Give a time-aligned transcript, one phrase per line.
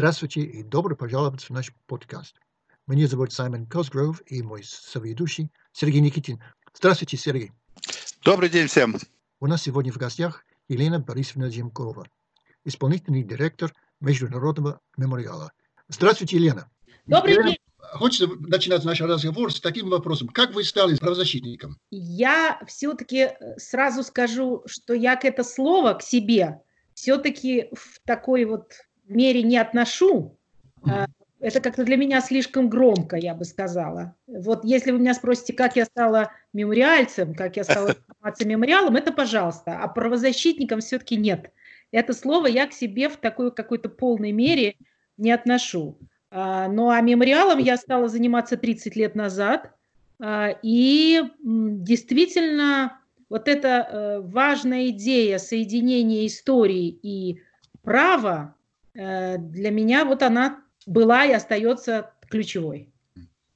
[0.00, 2.34] Здравствуйте и добро пожаловать в наш подкаст.
[2.86, 6.42] Меня зовут Саймон Косгров и мой соведущий Сергей Никитин.
[6.72, 7.52] Здравствуйте, Сергей.
[8.24, 8.96] Добрый день всем.
[9.40, 12.06] У нас сегодня в гостях Елена Борисовна Зимкова,
[12.64, 15.52] исполнительный директор Международного мемориала.
[15.88, 16.70] Здравствуйте, Елена.
[17.04, 17.58] Добрый день.
[17.76, 20.28] Хочется начинать наш разговор с таким вопросом.
[20.28, 21.76] Как вы стали правозащитником?
[21.90, 26.62] Я все-таки сразу скажу, что я к это слово, к себе,
[26.94, 28.72] все-таки в такой вот
[29.10, 30.38] мере не отношу.
[30.88, 31.06] А,
[31.40, 34.14] это как-то для меня слишком громко, я бы сказала.
[34.26, 39.12] Вот если вы меня спросите, как я стала мемориальцем, как я стала заниматься мемориалом, это
[39.12, 39.78] пожалуйста.
[39.78, 41.50] А правозащитником все-таки нет.
[41.92, 44.76] Это слово я к себе в такой какой-то полной мере
[45.16, 45.98] не отношу.
[46.30, 49.72] А, ну а мемориалом я стала заниматься 30 лет назад.
[50.22, 57.40] А, и действительно, вот эта э, важная идея соединения истории и
[57.82, 58.54] права,
[59.38, 62.92] для меня вот она была и остается ключевой.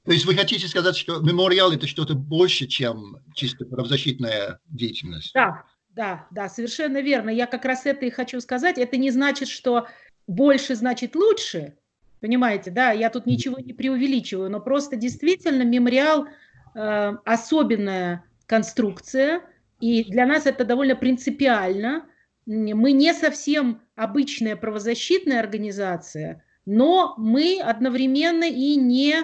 [0.05, 5.31] То есть вы хотите сказать, что мемориал это что-то больше, чем чисто правозащитная деятельность?
[5.33, 7.29] Да, да, да, совершенно верно.
[7.29, 8.77] Я как раз это и хочу сказать.
[8.77, 9.87] Это не значит, что
[10.27, 11.75] больше значит лучше.
[12.21, 16.27] Понимаете, да, я тут ничего не преувеличиваю, но просто действительно мемориал
[16.73, 19.41] э, особенная конструкция,
[19.79, 22.05] и для нас это довольно принципиально.
[22.45, 29.15] Мы не совсем обычная правозащитная организация, но мы одновременно и не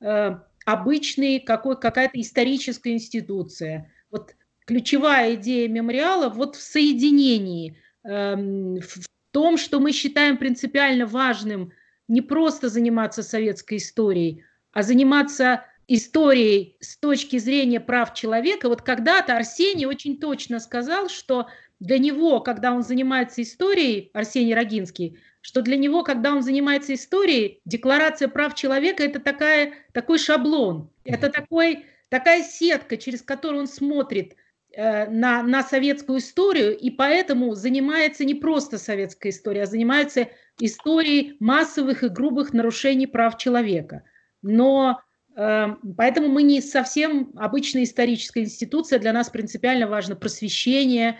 [0.00, 3.90] э, какой, какая-то историческая институция.
[4.10, 4.34] Вот
[4.66, 11.72] ключевая идея мемориала вот в соединении, э, в том, что мы считаем принципиально важным
[12.08, 18.68] не просто заниматься советской историей, а заниматься историей с точки зрения прав человека.
[18.68, 21.48] Вот когда-то Арсений очень точно сказал, что
[21.80, 27.60] для него, когда он занимается историей, Арсений Рогинский, что для него, когда он занимается историей,
[27.64, 34.36] декларация прав человека– это такая, такой шаблон, это такой, такая сетка, через которую он смотрит
[34.76, 40.28] э, на, на советскую историю, и поэтому занимается не просто советской историей, а занимается
[40.60, 44.02] историей массовых и грубых нарушений прав человека.
[44.42, 45.00] Но
[45.34, 45.66] э,
[45.96, 51.18] поэтому мы не совсем обычная историческая институция, для нас принципиально важно просвещение,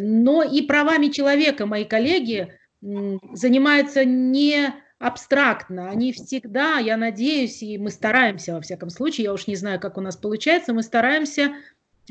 [0.00, 2.52] но и правами человека мои коллеги–
[2.82, 9.46] занимаются не абстрактно, они всегда, я надеюсь, и мы стараемся, во всяком случае, я уж
[9.46, 11.52] не знаю, как у нас получается, мы стараемся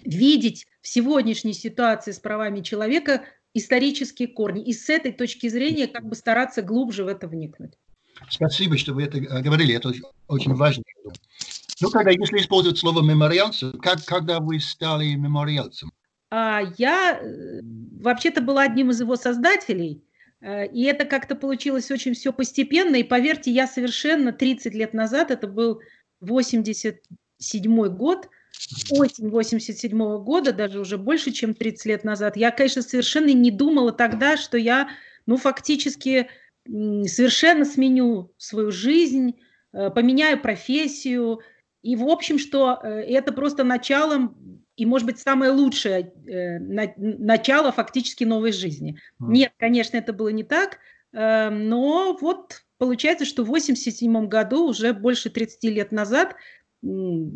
[0.03, 3.23] видеть в сегодняшней ситуации с правами человека
[3.53, 7.73] исторические корни, и с этой точки зрения как бы стараться глубже в это вникнуть.
[8.29, 9.91] Спасибо, что вы это э, говорили, это
[10.28, 10.83] очень важно.
[11.81, 15.91] Ну, тогда, если использовать слово мемориалцем, как, когда вы стали мемориалцем?
[16.31, 17.61] А, я э,
[17.99, 20.03] вообще-то была одним из его создателей–
[20.41, 22.95] Э, и это как-то получилось очень все постепенно.
[22.95, 25.81] И поверьте, я совершенно 30 лет назад, это был
[26.19, 28.29] 87 год,
[28.91, 33.51] осень 87 -го года, даже уже больше, чем 30 лет назад, я, конечно, совершенно не
[33.51, 34.89] думала тогда, что я,
[35.25, 36.29] ну, фактически
[36.65, 39.39] совершенно сменю свою жизнь,
[39.73, 41.41] э, поменяю профессию.
[41.81, 47.71] И, в общем, что это просто началом и, может быть, самое лучшее э, на, начало
[47.71, 48.97] фактически новой жизни.
[49.21, 49.27] Mm.
[49.27, 50.79] Нет, конечно, это было не так,
[51.13, 56.87] э, но вот получается, что в 1987 году, уже больше 30 лет назад, э,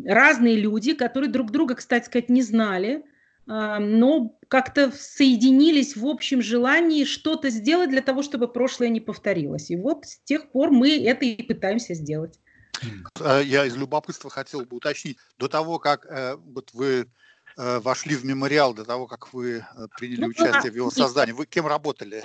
[0.06, 3.04] разные люди, которые друг друга, кстати сказать, не знали,
[3.46, 9.70] э, но как-то соединились в общем желании что-то сделать для того, чтобы прошлое не повторилось.
[9.70, 12.40] И вот с тех пор мы это и пытаемся сделать.
[13.20, 17.06] Э, я из любопытства хотел бы уточнить, до того, как э, вот вы
[17.56, 19.62] вошли в мемориал до того, как вы э,
[19.98, 21.32] приняли ну, участие в его создании.
[21.32, 22.22] Вы кем работали?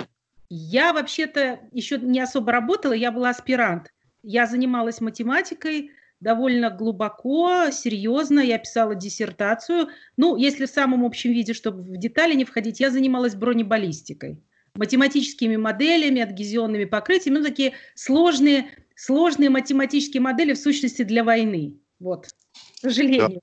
[0.50, 3.94] Я вообще-то еще не особо работала, я была аспирант.
[4.24, 8.42] Я занималась математикой довольно глубоко, серьезно.
[8.42, 9.88] Я писала диссертацию.
[10.18, 14.44] Ну, если в самом общем виде, чтобы в детали не входить, я занималась бронебаллистикой
[14.76, 21.78] математическими моделями, адгезионными покрытиями, ну, такие сложные, сложные математические модели в сущности для войны.
[22.00, 23.42] Вот, к сожалению.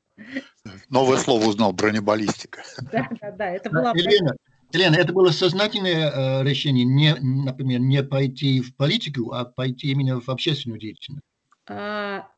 [0.88, 2.62] Новое слово узнал, бронебаллистика.
[2.92, 3.92] Да, да, да, это была...
[3.94, 4.34] Елена,
[4.72, 10.20] Елена, это было сознательное э, решение, не, например, не пойти в политику, а пойти именно
[10.20, 11.24] в общественную деятельность?
[11.68, 12.28] А,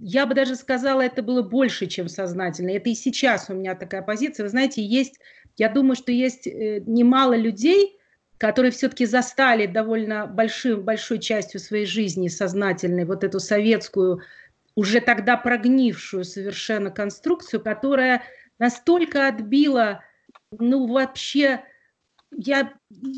[0.00, 2.70] я бы даже сказала, это было больше, чем сознательно.
[2.70, 4.44] Это и сейчас у меня такая позиция.
[4.44, 5.20] Вы знаете, есть,
[5.56, 7.98] я думаю, что есть э, немало людей,
[8.38, 14.20] которые все-таки застали довольно большим, большой частью своей жизни сознательной вот эту советскую
[14.78, 18.22] уже тогда прогнившую совершенно конструкцию, которая
[18.60, 20.04] настолько отбила,
[20.56, 21.64] ну, вообще
[22.30, 22.74] я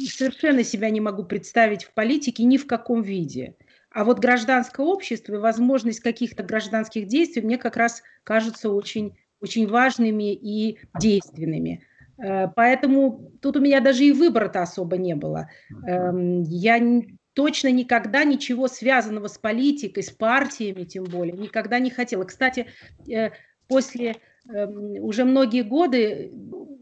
[0.09, 3.57] совершенно себя не могу представить в политике ни в каком виде.
[3.91, 9.69] А вот гражданское общество и возможность каких-то гражданских действий мне как раз кажутся очень, очень
[9.69, 11.87] важными и действенными.
[12.25, 15.51] Э, поэтому тут у меня даже и выбора-то особо не было.
[15.87, 16.79] Эм, я
[17.35, 22.25] точно никогда ничего связанного с политикой, с партиями тем более, никогда не хотела.
[22.25, 22.67] Кстати,
[23.09, 23.31] э,
[23.69, 24.17] после
[24.49, 26.33] эм, уже многие годы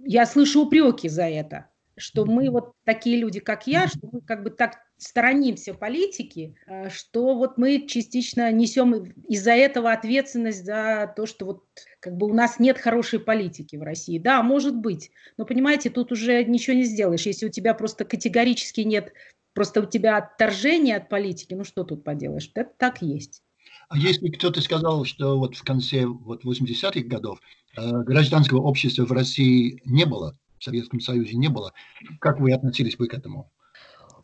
[0.05, 1.67] я слышу упреки за это,
[1.97, 6.91] что мы вот такие люди, как я, что мы как бы так сторонимся политики, э,
[6.91, 8.95] что вот мы частично несем
[9.29, 11.65] из-за этого ответственность за то, что вот
[12.01, 14.19] как бы у нас нет хорошей политики в России.
[14.19, 18.81] Да, может быть, но понимаете, тут уже ничего не сделаешь, если у тебя просто категорически
[18.81, 19.13] нет,
[19.59, 23.43] просто у тебя отторжение от политики, ну что тут поделаешь, это так есть.
[23.89, 27.41] А если кто-то сказал, что вот в конце вот 80-х годов
[27.77, 31.73] э, гражданского общества в России не было, в Советском Союзе не было,
[32.21, 33.51] как вы относились бы к этому?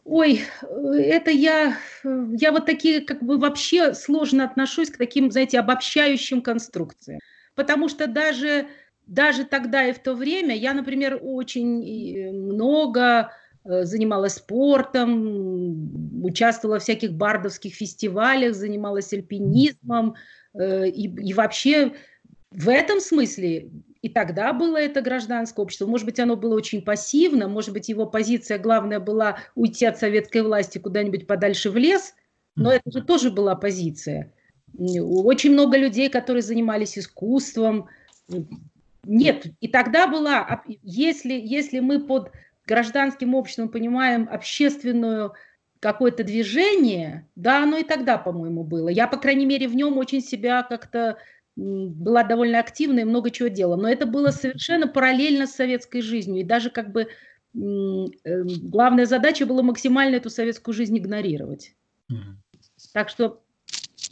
[0.05, 6.43] Ой, это я, я вот такие, как бы вообще сложно отношусь к таким, знаете, обобщающим
[6.43, 7.19] конструкциям.
[7.57, 8.69] Потому что даже,
[9.09, 16.83] даже тогда и в то время я, например, очень много Э, занималась спортом, участвовала в
[16.83, 20.15] всяких бардовских фестивалях, занималась альпинизмом.
[20.55, 21.95] Э, и, и вообще
[22.51, 23.71] в этом смысле
[24.05, 25.87] и тогда было это гражданское общество.
[25.87, 30.43] Может быть, оно было очень пассивно, может быть, его позиция главная была уйти от советской
[30.43, 32.13] власти куда-нибудь подальше в лес,
[32.55, 34.31] но это же тоже была позиция.
[34.77, 37.89] Очень много людей, которые занимались искусством.
[39.05, 42.31] Нет, и тогда была, если, если мы под
[42.67, 45.35] гражданским обществом понимаем общественную
[45.81, 48.89] какое-то движение, да, оно и тогда, по-моему, было.
[48.89, 51.19] Я, по крайней мере, в нем очень себя как-то
[51.57, 53.77] была довольно активна и много чего делала.
[53.77, 56.41] Но это было совершенно параллельно с советской жизнью.
[56.41, 57.09] И даже как бы
[57.55, 61.75] эм, главная задача была максимально эту советскую жизнь игнорировать.
[62.11, 62.35] Mm-hmm.
[62.93, 63.43] Так что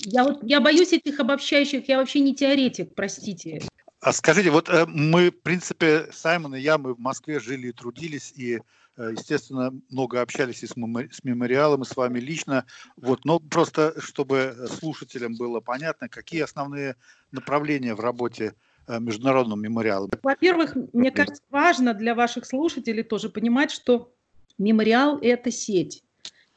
[0.04, 3.62] я вот я боюсь этих обобщающих, я вообще не теоретик, простите.
[4.02, 7.72] А скажите, вот э, мы, в принципе, Саймон и я, мы в Москве жили и
[7.72, 8.58] трудились, и,
[8.96, 12.66] э, естественно, много общались и с, с мемориалом, и с вами лично.
[12.96, 16.96] Вот, но просто, чтобы слушателям было понятно, какие основные
[17.30, 18.54] направления в работе
[18.88, 20.08] э, Международного мемориала?
[20.24, 24.12] Во-первых, мне кажется, важно для ваших слушателей тоже понимать, что
[24.58, 26.02] мемориал– это сеть.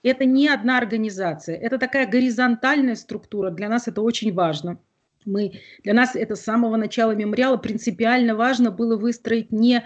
[0.01, 3.51] Это не одна организация, это такая горизонтальная структура.
[3.51, 4.80] Для нас это очень важно–
[5.25, 9.86] мы, для нас это с самого начала мемориала принципиально важно было выстроить не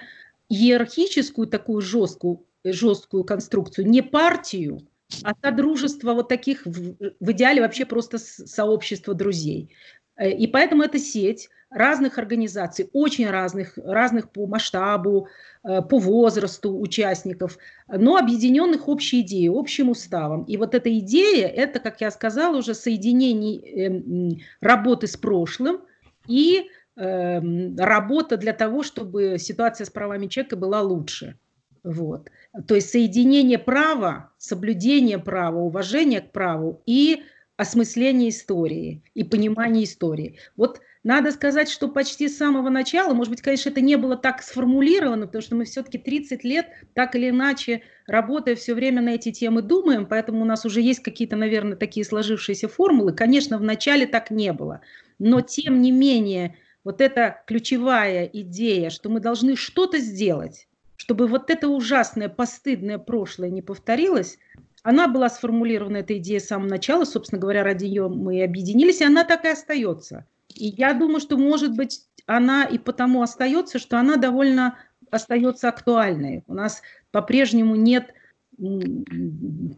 [0.49, 4.87] иерархическую такую жесткую, жесткую конструкцию, не партию,
[5.23, 9.73] а содружество вот таких, в, в идеале вообще просто сообщество друзей.
[10.15, 15.27] Э, и поэтому эта сеть разных организаций, очень разных, разных по масштабу,
[15.63, 17.57] э, по возрасту участников,
[17.87, 20.43] но объединенных общей идеей, общим уставом.
[20.43, 25.81] И вот эта идея, это, как я сказала, уже соединение эм, работы с прошлым
[26.27, 31.37] и эм, работа для того, чтобы ситуация с правами человека была лучше.
[31.83, 32.29] Вот.
[32.67, 37.23] То есть соединение права, соблюдение права, уважение к праву и
[37.57, 40.39] осмысление истории и понимание истории.
[40.55, 44.43] Вот надо сказать, что почти с самого начала, может быть, конечно, это не было так
[44.43, 49.31] сформулировано, потому что мы все-таки 30 лет так или иначе, работая все время на эти
[49.31, 53.13] темы, думаем, поэтому у нас уже есть какие-то, наверное, такие сложившиеся формулы.
[53.13, 54.81] Конечно, в начале так не было,
[55.17, 61.49] но тем не менее, вот эта ключевая идея, что мы должны что-то сделать, чтобы вот
[61.49, 64.37] это ужасное, постыдное прошлое не повторилось,
[64.83, 69.01] она была сформулирована, эта идея с самого начала, собственно говоря, ради нее мы и объединились,
[69.01, 73.79] и она так и остается– и я думаю, что, может быть, она и потому остается,
[73.79, 74.77] что она довольно
[75.11, 76.43] остается актуальной.
[76.47, 78.13] У нас по-прежнему нет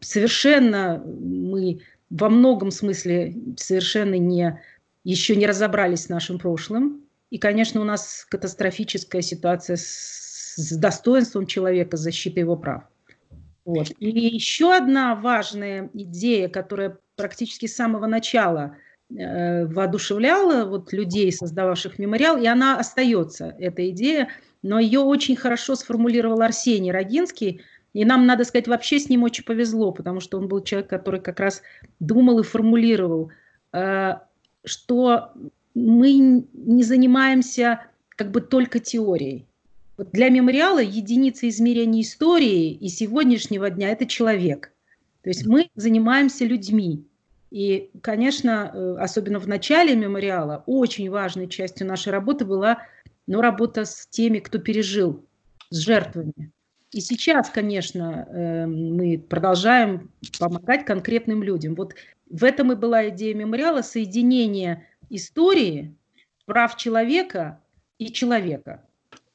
[0.01, 4.59] совершенно, мы во многом смысле совершенно не,
[5.03, 7.05] еще не разобрались с нашим прошлым.
[7.29, 12.83] И, конечно, у нас катастрофическая ситуация с, с достоинством человека, защитой его прав.
[13.63, 13.91] Вот.
[13.99, 18.75] И еще одна важная идея, которая практически с самого начала–
[19.13, 24.29] воодушевляла вот людей, создававших мемориал, и она остается, эта идея,
[24.61, 27.61] но ее очень хорошо сформулировал Арсений Рогинский,
[27.93, 31.19] и нам, надо сказать, вообще с ним очень повезло, потому что он был человек, который
[31.19, 31.61] как раз
[31.99, 33.31] думал и формулировал,
[33.73, 34.13] э,
[34.63, 35.33] что
[35.73, 37.81] мы не занимаемся
[38.15, 39.45] как бы только теорией.
[39.97, 44.71] Для мемориала единица измерения истории и сегодняшнего дня– это человек.
[45.21, 47.05] То есть мы занимаемся людьми.
[47.51, 52.83] И, конечно, э, особенно в начале мемориала, очень важной частью нашей работы была
[53.27, 55.25] ну, работа с теми, кто пережил,
[55.69, 56.51] с жертвами.
[56.91, 61.75] И сейчас, конечно, э, мы продолжаем помогать конкретным людям.
[61.75, 61.93] Вот
[62.29, 65.93] в этом и была идея мемориала соединение истории,
[66.45, 67.59] прав человека
[67.97, 68.81] и человека.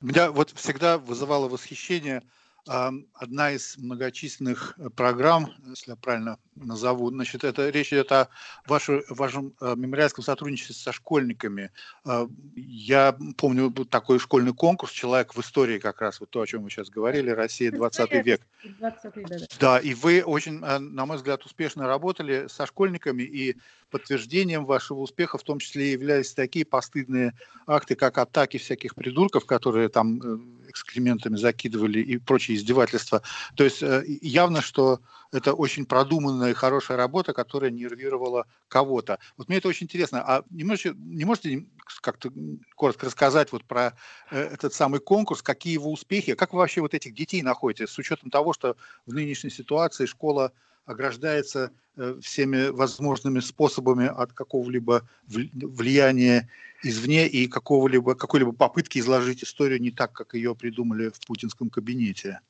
[0.01, 2.23] Меня вот всегда вызывало восхищение–
[2.67, 8.29] одна из многочисленных э, программ, если я правильно назову, значит, это речь идет о
[8.67, 11.71] вашем, вашем э, мемориальском сотрудничестве со школьниками.
[12.05, 16.65] А, я помню такой школьный конкурс «Человек в истории», как раз вот то, о чем
[16.65, 18.41] вы сейчас говорили, «Россия 20 век».
[18.79, 19.47] 20 да, да.
[19.61, 23.57] да, и вы очень, э, на мой взгляд, успешно работали со школьниками, и
[23.97, 27.33] подтверждением вашего успеха в том числе являлись такие постыдные
[27.67, 30.21] акты, как атаки всяких придурков, которые там
[30.69, 33.23] экскрементами закидывали и прочие издевательства.
[33.55, 33.83] То есть
[34.21, 35.01] явно, что
[35.33, 39.19] это очень продуманная и хорошая работа, которая нервировала кого-то.
[39.39, 40.23] Вот мне это очень интересно.
[40.23, 41.67] А не можете, не можете
[42.03, 42.31] как-то
[42.75, 43.97] коротко рассказать вот про
[44.31, 47.97] э, этот самый конкурс, какие его успехи, как вы вообще вот этих детей находите, с
[47.99, 48.77] учетом того, что
[49.07, 50.53] в нынешней ситуации школа
[50.87, 56.49] ограждается э, всеми возможными способами от какого-либо влияния
[56.83, 62.41] извне и какого-либо, какой-либо попытки изложить историю не так, как ее придумали в путинском кабинете.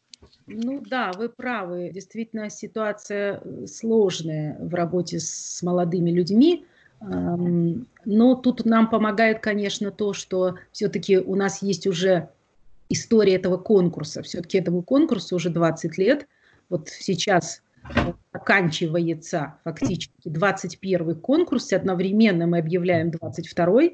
[0.47, 1.91] Ну да, вы правы.
[1.93, 6.65] Действительно, ситуация э, сложная в работе с молодыми людьми.
[6.99, 12.31] Но тут нам помогает, конечно, то, что все-таки у нас есть уже
[12.89, 14.23] история этого конкурса.
[14.23, 16.27] Все-таки этому конкурсу уже 20 лет.
[16.71, 17.63] Вот сейчас
[18.33, 23.91] оканчивается фактически 21 конкурс, одновременно мы объявляем 22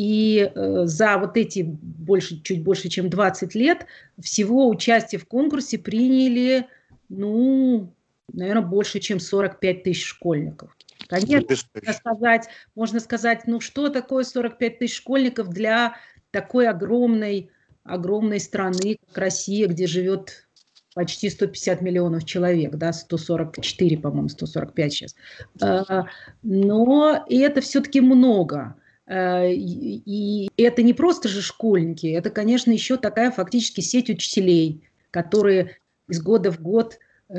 [0.00, 3.84] и э, за вот эти больше, чуть больше, чем 20 лет
[4.18, 6.68] всего участие в конкурсе приняли,
[7.10, 7.92] ну,
[8.32, 10.74] наверное, больше, чем 45 тысяч школьников.
[11.06, 15.96] Конечно, можно сказать, можно сказать, ну что такое 45 тысяч школьников для
[16.30, 17.50] такой огромной,
[17.84, 20.48] огромной страны, как Россия, где живет
[20.94, 25.16] почти 150 миллионов человек, да, 144, по-моему, 145 сейчас.
[25.62, 26.02] Э,
[26.42, 28.74] но и это все-таки много.
[29.10, 35.78] Э, и это не просто же школьники, это, конечно, еще такая фактически сеть учителей, которые
[36.08, 37.34] из года в год э,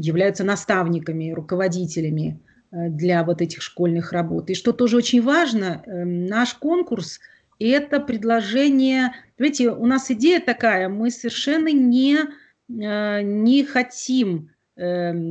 [0.00, 2.40] являются наставниками, руководителями
[2.70, 4.48] э, для вот этих школьных работ.
[4.50, 7.18] И что тоже очень важно, наш конкурс–
[7.58, 12.18] это предложение, видите, у нас идея такая, мы совершенно не,
[12.68, 14.50] не хотим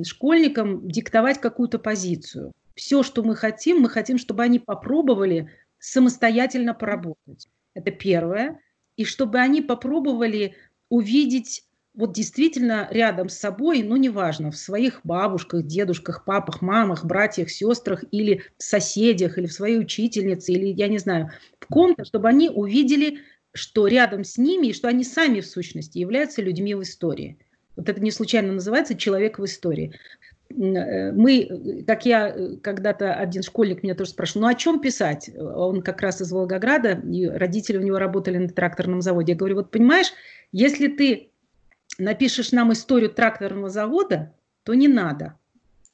[0.03, 2.51] школьникам диктовать какую-то позицию.
[2.75, 7.48] Все, что мы хотим, мы хотим, чтобы они попробовали самостоятельно поработать.
[7.74, 8.60] Это первое.
[8.98, 10.56] И чтобы они попробовали
[10.89, 11.63] увидеть
[11.94, 18.03] вот действительно рядом с собой, ну неважно, в своих бабушках, дедушках, папах, мамах, братьях, сестрах
[18.12, 23.20] или соседях, или в своей учительнице, или, я не знаю, в ком-то, чтобы они увидели,
[23.57, 27.37] что рядом с ними, и что они сами в сущности являются людьми в истории.
[27.75, 29.93] Вот это не случайно называется «человек в истории».
[30.49, 35.29] Э, мы, как я э, когда-то один школьник меня тоже спрашивал, ну о чем писать?
[35.37, 39.33] Он как раз из Волгограда, и родители у него работали на тракторном заводе.
[39.33, 40.13] Я говорю, вот понимаешь,
[40.51, 41.31] если ты
[41.97, 44.33] напишешь нам историю тракторного завода,
[44.63, 45.35] то не надо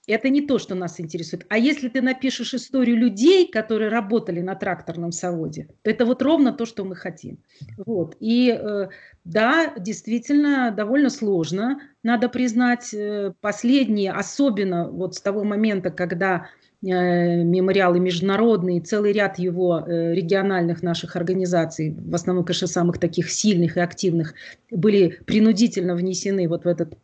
[0.08, 1.46] это не то, что нас интересует.
[1.50, 6.52] А если ты напишешь историю людей, которые работали на тракторном заводе, то это вот ровно
[6.52, 7.40] то, что мы хотим.
[7.78, 8.18] Вот.
[8.20, 8.90] И э,
[9.24, 16.48] да, действительно, довольно сложно, надо признать, э, последние, особенно вот с того момента, когда
[16.82, 23.78] э, мемориалы международные, целый ряд его региональных наших организаций, в основном, конечно, самых таких сильных
[23.78, 24.34] и активных,
[24.70, 26.98] были принудительно внесены вот в этот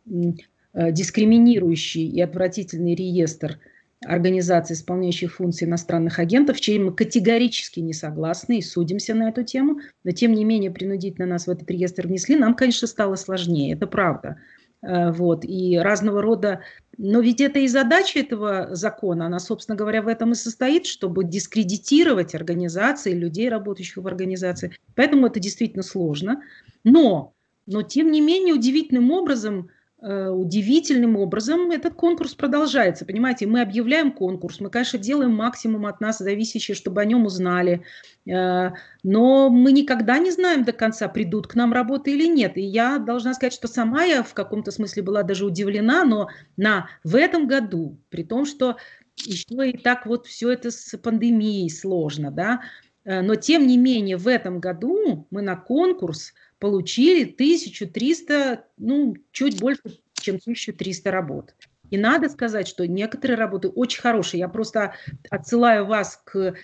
[0.74, 3.58] дискриминирующий и отвратительный реестр
[4.04, 9.42] организаций, исполняющих функции иностранных агентов, с чем мы категорически не согласны и судимся на эту
[9.42, 13.74] тему, но тем не менее принудительно нас в этот реестр внесли, нам, конечно, стало сложнее,
[13.74, 14.38] это правда.
[14.82, 16.60] Э, вот, и разного рода...
[17.02, 21.24] Но ведь это и задача этого закона, она, собственно говоря, в этом и состоит, чтобы
[21.24, 24.76] дискредитировать организации, людей, работающих в организации.
[24.96, 26.42] Поэтому это действительно сложно.
[26.84, 27.32] Но,
[27.66, 33.04] но тем не менее, удивительным образом Э, удивительным образом этот конкурс продолжается.
[33.04, 37.82] Понимаете, мы объявляем конкурс, мы, конечно, делаем максимум от нас зависящее, чтобы о нем узнали,
[38.26, 38.70] э,
[39.02, 42.56] но мы никогда не знаем до конца, придут к нам работы или нет.
[42.56, 46.88] И я должна сказать, что сама я в каком-то смысле была даже удивлена, но на,
[47.04, 48.76] в этом году, при том, что
[49.16, 52.62] еще и так вот все это с пандемией сложно, да,
[53.04, 59.58] э, но тем не менее в этом году мы на конкурс получили 1300, ну, чуть
[59.58, 59.82] больше,
[60.14, 61.54] чем 1300 работ.
[61.90, 64.38] И надо сказать, что некоторые работы очень хорошие.
[64.38, 64.94] Я просто
[65.28, 66.54] отсылаю вас к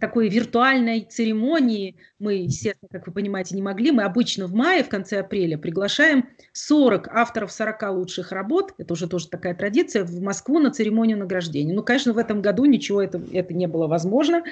[0.00, 1.96] такой виртуальной церемонии.
[2.20, 3.90] Мы, естественно, как вы понимаете, не могли.
[3.90, 8.74] Мы обычно в мае, в конце апреля приглашаем 40 авторов 40 лучших работ.
[8.78, 11.74] Это уже тоже такая традиция в Москву на церемонию награждения.
[11.74, 14.44] Ну, конечно, в этом году ничего это, это не было возможно.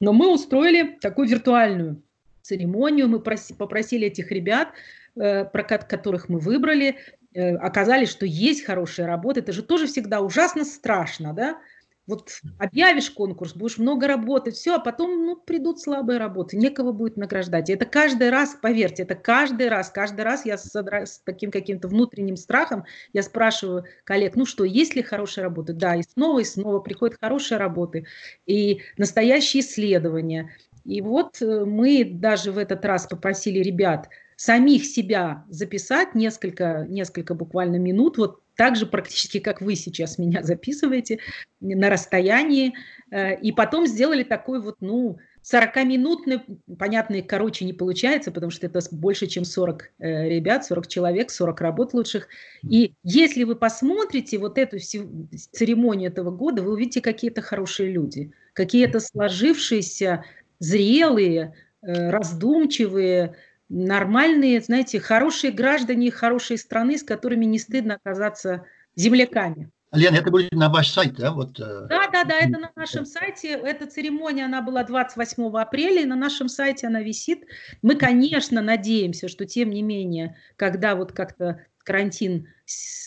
[0.00, 2.02] Но мы устроили такую виртуальную
[2.42, 3.08] церемонию.
[3.08, 4.68] Мы попросили этих ребят,
[5.16, 6.96] э, которых мы выбрали,
[7.34, 11.58] Э, оказались, что есть хорошие работы, это же тоже всегда ужасно страшно, да?
[12.06, 17.16] Вот объявишь конкурс, будешь много работать, все, а потом ну, придут слабые работы, некого будет
[17.16, 17.70] награждать.
[17.70, 21.86] И это каждый раз, поверьте, это каждый раз, каждый раз я с, с таким каким-то
[21.86, 25.72] внутренним страхом, я спрашиваю коллег, ну что, есть ли хорошие работы?
[25.72, 28.06] Да, и снова и снова приходят хорошие работы,
[28.46, 30.50] и настоящие исследования.
[30.84, 34.08] И вот э, мы даже в этот раз попросили ребят–
[34.42, 40.42] самих себя записать несколько, несколько буквально минут, вот так же практически, как вы сейчас меня
[40.42, 41.20] записываете,
[41.60, 42.74] на расстоянии,
[43.12, 46.40] э, и потом сделали такой вот, ну, 40-минутный,
[46.76, 51.60] понятно, короче не получается, потому что это больше, чем 40 э, ребят, 40 человек, 40
[51.60, 52.26] работ лучших.
[52.68, 58.98] И если вы посмотрите вот эту церемонию этого года, вы увидите какие-то хорошие люди, какие-то
[58.98, 60.24] сложившиеся,
[60.62, 63.34] зрелые, э, раздумчивые,
[63.68, 68.64] нормальные, знаете, хорошие граждане хорошие страны, с которыми не стыдно оказаться
[68.94, 69.70] земляками.
[69.90, 71.32] Лена, это будет на ваш сайт, да?
[71.32, 73.48] Вот, э, да, да, да, это на нашем сайте.
[73.48, 77.44] Эта церемония, она была 28 апреля, и на нашем сайте она висит.
[77.82, 82.46] Мы, конечно, надеемся, что тем не менее, когда вот как-то карантин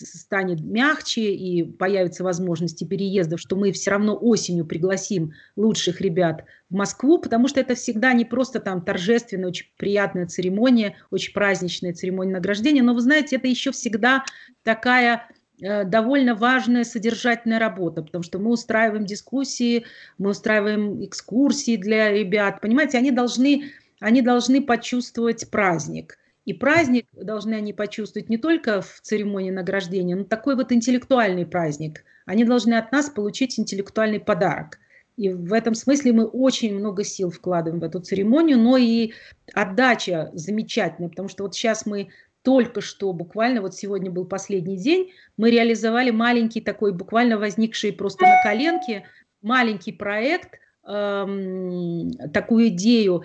[0.04, 6.76] станет мягче и появятся возможности переездов, что мы все равно осенью пригласим лучших ребят в
[6.76, 12.34] Москву, потому что это всегда не просто там торжественная, очень приятная церемония, очень праздничная церемония
[12.34, 14.24] награждения, но вы знаете, это еще всегда
[14.64, 15.30] такая
[15.62, 19.86] э, довольно важная содержательная работа, потому что мы устраиваем дискуссии,
[20.18, 27.56] мы устраиваем экскурсии для ребят, понимаете, они должны, они должны почувствовать праздник– и праздник должны
[27.56, 32.04] они почувствовать не только в церемонии награждения, но такой вот интеллектуальный праздник.
[32.26, 34.80] Они должны от нас получить интеллектуальный подарок.
[35.18, 39.14] И в этом смысле мы очень много сил вкладываем в эту церемонию, но и
[39.54, 42.10] отдача замечательная, потому что вот сейчас мы
[42.44, 48.26] только что, буквально вот сегодня был последний день, мы реализовали маленький такой, буквально возникший просто
[48.26, 49.06] на коленке,
[49.42, 53.24] маленький проект, эм, такую идею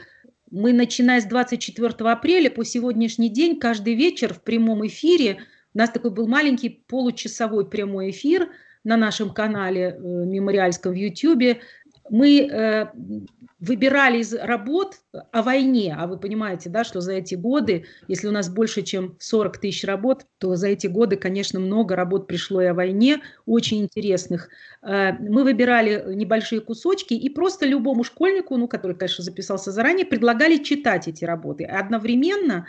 [0.50, 5.42] мы, начиная с 24 апреля по сегодняшний день, каждый вечер в прямом эфире,
[5.74, 8.50] у нас такой был маленький получасовой прямой эфир
[8.82, 11.60] на нашем канале э, мемориальском в YouTube,
[12.10, 12.86] мы э,
[13.60, 14.96] выбирали из работ
[15.32, 19.16] о войне, а вы понимаете, да, что за эти годы, если у нас больше, чем
[19.18, 23.82] 40 тысяч работ, то за эти годы, конечно, много работ пришло и о войне, очень
[23.82, 24.48] интересных.
[24.82, 30.56] Э, мы выбирали небольшие кусочки и просто любому школьнику, ну, который, конечно, записался заранее, предлагали
[30.56, 31.64] читать эти работы.
[31.64, 32.66] Одновременно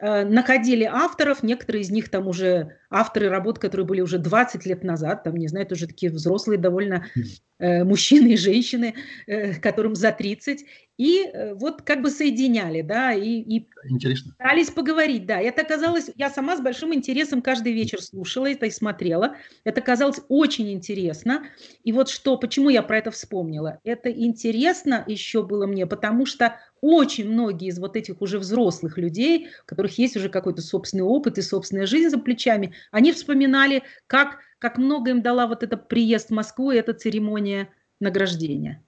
[0.00, 5.24] находили авторов, некоторые из них там уже авторы работ, которые были уже 20 лет назад,
[5.24, 7.06] там, не знаю, тоже такие взрослые довольно
[7.58, 8.94] э, мужчины и женщины,
[9.26, 10.64] э, которым за 30,
[10.96, 14.32] и э, вот как бы соединяли, да, и, и Интересно.
[14.34, 15.40] старались поговорить, да.
[15.40, 20.20] Это казалось, я сама с большим интересом каждый вечер слушала это и смотрела, это казалось
[20.28, 21.46] очень интересно,
[21.82, 26.60] и вот что, почему я про это вспомнила, это интересно еще было мне, потому что
[26.80, 31.38] очень многие из вот этих уже взрослых людей, у которых есть уже какой-то собственный опыт
[31.38, 36.28] и собственная жизнь за плечами, они вспоминали, как, как много им дала вот этот приезд
[36.28, 37.68] в Москву и эта церемония
[38.00, 38.84] награждения.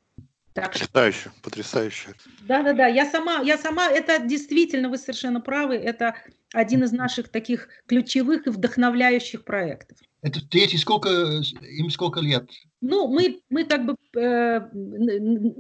[0.57, 0.73] Так.
[0.73, 2.09] Потрясающе, потрясающе.
[2.49, 6.15] Да-да-да, я сама, я сама, это действительно, вы совершенно правы, это
[6.55, 9.99] один из наших таких ключевых и вдохновляющих проектов.
[10.23, 11.11] Это третий, сколько,
[11.61, 12.49] им сколько лет?
[12.81, 14.61] Ну, мы, мы как бы э,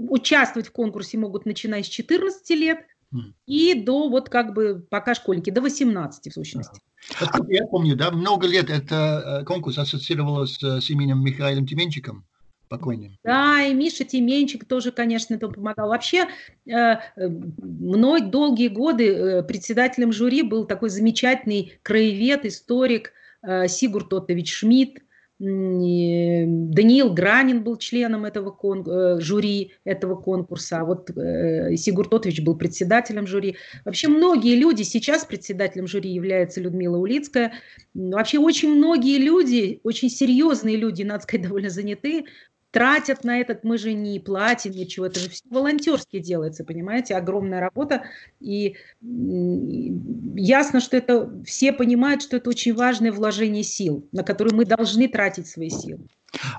[0.08, 2.78] участвовать в конкурсе могут начиная с 14 лет
[3.14, 3.18] mm.
[3.44, 6.80] и до вот как бы пока школьники, до 18 в сущности.
[7.48, 12.24] Я помню, да, много лет это э, конкурс ассоциировался с именем Михаилом Тименчиком
[12.68, 13.16] покойным.
[13.24, 15.88] Да, и Миша Тименчик тоже, конечно, это помогал.
[15.88, 16.26] Вообще,
[16.66, 24.52] э, мной долгие годы э, председателем жюри был такой замечательный краевед, историк э, Сигурд Оттович
[24.52, 24.98] Шмидт.
[25.38, 32.56] Даниил Гранин был членом этого кон, жюри этого конкурса, а вот э, Сигурд Отович был
[32.56, 33.58] председателем жюри.
[33.84, 37.52] Вообще многие люди, сейчас председателем жюри является Людмила Улицкая,
[37.92, 42.24] вообще очень многие люди, очень серьезные люди, надо сказать, довольно заняты,
[42.76, 47.58] тратят на этот, мы же не платим ничего, это же все волонтерски делается, понимаете, огромная
[47.58, 48.02] работа,
[48.38, 54.66] и ясно, что это, все понимают, что это очень важное вложение сил, на которые мы
[54.66, 56.00] должны тратить свои силы.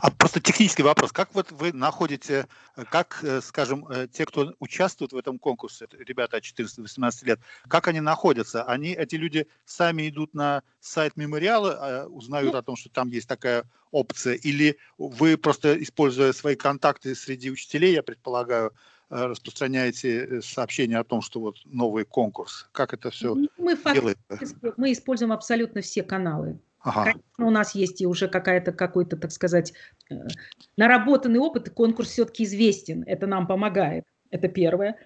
[0.01, 1.11] А просто технический вопрос.
[1.11, 5.87] Как вот вы находите, э, как, э, скажем, э, те, кто участвует в этом конкурсе,
[5.91, 8.63] ребята от 14-18 лет, как они находятся?
[8.63, 13.27] Они, эти люди сами идут на сайт мемориала, узнают ну, о том, что там есть
[13.27, 18.73] такая опция, или вы просто, используя свои контакты среди учителей, я предполагаю,
[19.09, 22.67] распространяете сообщения о том, что вот новый конкурс?
[22.73, 24.27] Как это все мы делается?
[24.75, 26.59] Мы используем абсолютно все каналы.
[26.87, 27.03] Ага.
[27.03, 29.73] Конечно, у нас есть и уже какая-то какой-то, так сказать,
[30.09, 30.15] э,
[30.77, 33.03] наработанный опыт, и конкурс все-таки известен.
[33.05, 34.05] Это нам помогает.
[34.31, 34.97] Это первое.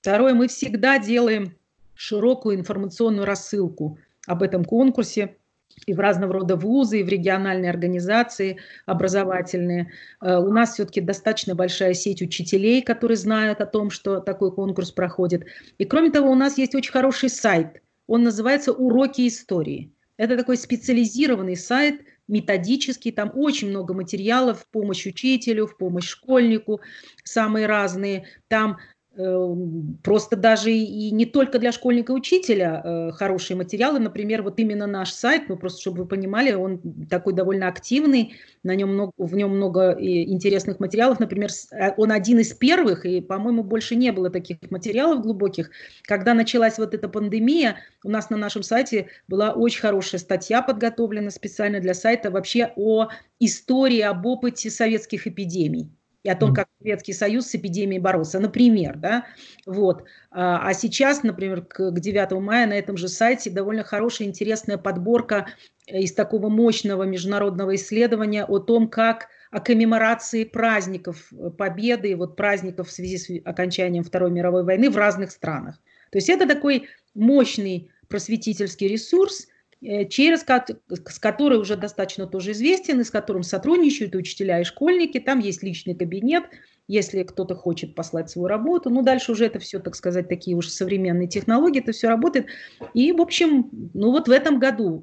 [0.00, 1.56] Второе, мы всегда делаем
[1.94, 5.36] широкую информационную рассылку об этом конкурсе
[5.84, 9.90] и в разного рода вузы, и в региональные организации образовательные.
[10.22, 14.92] Э, у нас все-таки достаточно большая сеть учителей, которые знают о том, что такой конкурс
[14.92, 15.44] проходит.
[15.78, 17.82] И кроме того, у нас есть очень хороший сайт.
[18.06, 19.90] Он называется «Уроки истории».
[20.16, 26.80] Это такой специализированный сайт, методический, там очень много материалов в помощь учителю, в помощь школьнику,
[27.22, 28.26] самые разные.
[28.48, 28.78] Там
[29.16, 33.98] просто даже и не только для школьника и учителя э, хорошие материалы.
[33.98, 38.74] Например, вот именно наш сайт, ну просто чтобы вы понимали, он такой довольно активный, на
[38.74, 41.18] нем много, в нем много интересных материалов.
[41.18, 45.70] Например, э, он один из первых, и, по-моему, больше не было таких материалов глубоких.
[46.02, 51.30] Когда началась вот эта пандемия, у нас на нашем сайте была очень хорошая статья подготовлена
[51.30, 53.08] специально для сайта вообще о
[53.40, 55.90] истории, об опыте советских эпидемий
[56.26, 59.26] и о том, как Советский Союз с эпидемией боролся, например, да,
[59.64, 60.02] вот.
[60.32, 64.76] А, а сейчас, например, к, к 9 мая на этом же сайте довольно хорошая, интересная
[64.76, 65.46] подборка
[65.86, 72.34] э, из такого мощного международного исследования о том, как о коммеморации праздников э, Победы, вот
[72.34, 75.76] праздников в связи с окончанием Второй мировой войны в разных странах.
[76.10, 79.46] То есть это такой мощный просветительский ресурс–
[79.82, 85.20] через с которой уже достаточно тоже известен, и с которым сотрудничают и учителя, и школьники.
[85.20, 86.44] Там есть личный кабинет,
[86.88, 88.90] если кто-то хочет послать свою работу.
[88.90, 92.46] Ну, дальше уже это все, так сказать, такие уже современные технологии, это все работает.
[92.94, 95.02] И, в общем, ну вот в этом году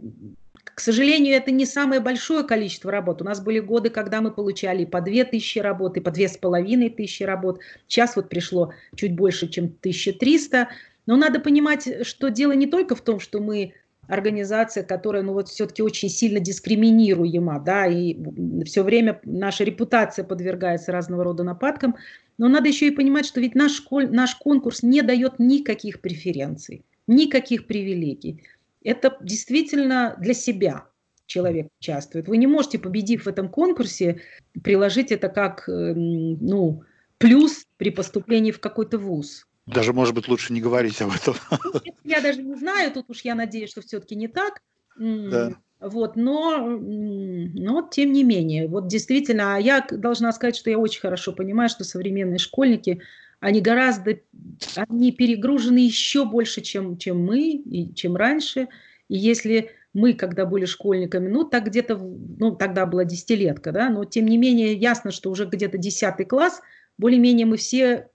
[0.75, 3.21] к сожалению, это не самое большое количество работ.
[3.21, 7.59] У нас были годы, когда мы получали по 2000 работ, и по 2500 работ.
[7.87, 10.69] Сейчас вот пришло чуть больше, чем 1300.
[11.05, 13.73] Но надо понимать, что дело не только в том, что мы
[14.07, 18.17] организация, которая, ну вот все-таки очень сильно дискриминируема, да, и
[18.65, 21.95] все время наша репутация подвергается разного рода нападкам,
[22.37, 26.83] но надо еще и понимать, что ведь наш, школь, наш конкурс не дает никаких преференций,
[27.07, 28.43] никаких привилегий.
[28.83, 30.85] Это действительно для себя
[31.25, 32.27] человек участвует.
[32.27, 34.21] Вы не можете, победив в этом конкурсе,
[34.61, 36.83] приложить это как эм, ну,
[37.17, 39.47] плюс при поступлении в какой-то вуз.
[39.65, 41.35] Даже, может быть, лучше не говорить об этом.
[42.03, 44.61] Я даже не знаю, тут уж я надеюсь, что все-таки не так.
[44.97, 45.53] Да.
[45.79, 51.01] Вот, но, но тем не менее, вот действительно, а я должна сказать, что я очень
[51.01, 53.01] хорошо понимаю, что современные школьники,
[53.41, 54.19] они гораздо,
[54.75, 58.69] они перегружены еще больше, чем, чем мы и чем раньше.
[59.09, 64.05] И если мы, когда были школьниками, ну, так где-то, ну, тогда была десятилетка, да, но
[64.05, 66.61] тем не менее ясно, что уже где-то десятый класс,
[66.97, 68.07] более-менее мы все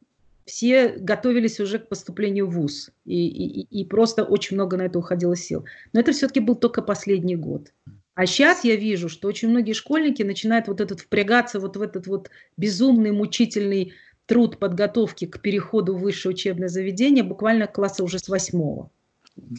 [0.49, 4.99] все готовились уже к поступлению в ВУЗ, и, и, и просто очень много на это
[4.99, 5.67] уходило сил.
[5.93, 7.73] Но это все-таки был только последний год.
[8.15, 12.07] А сейчас я вижу, что очень многие школьники начинают вот этот впрягаться вот в этот
[12.07, 13.93] вот безумный, мучительный
[14.25, 18.91] труд подготовки к переходу в высшее учебное заведение буквально класса уже с восьмого.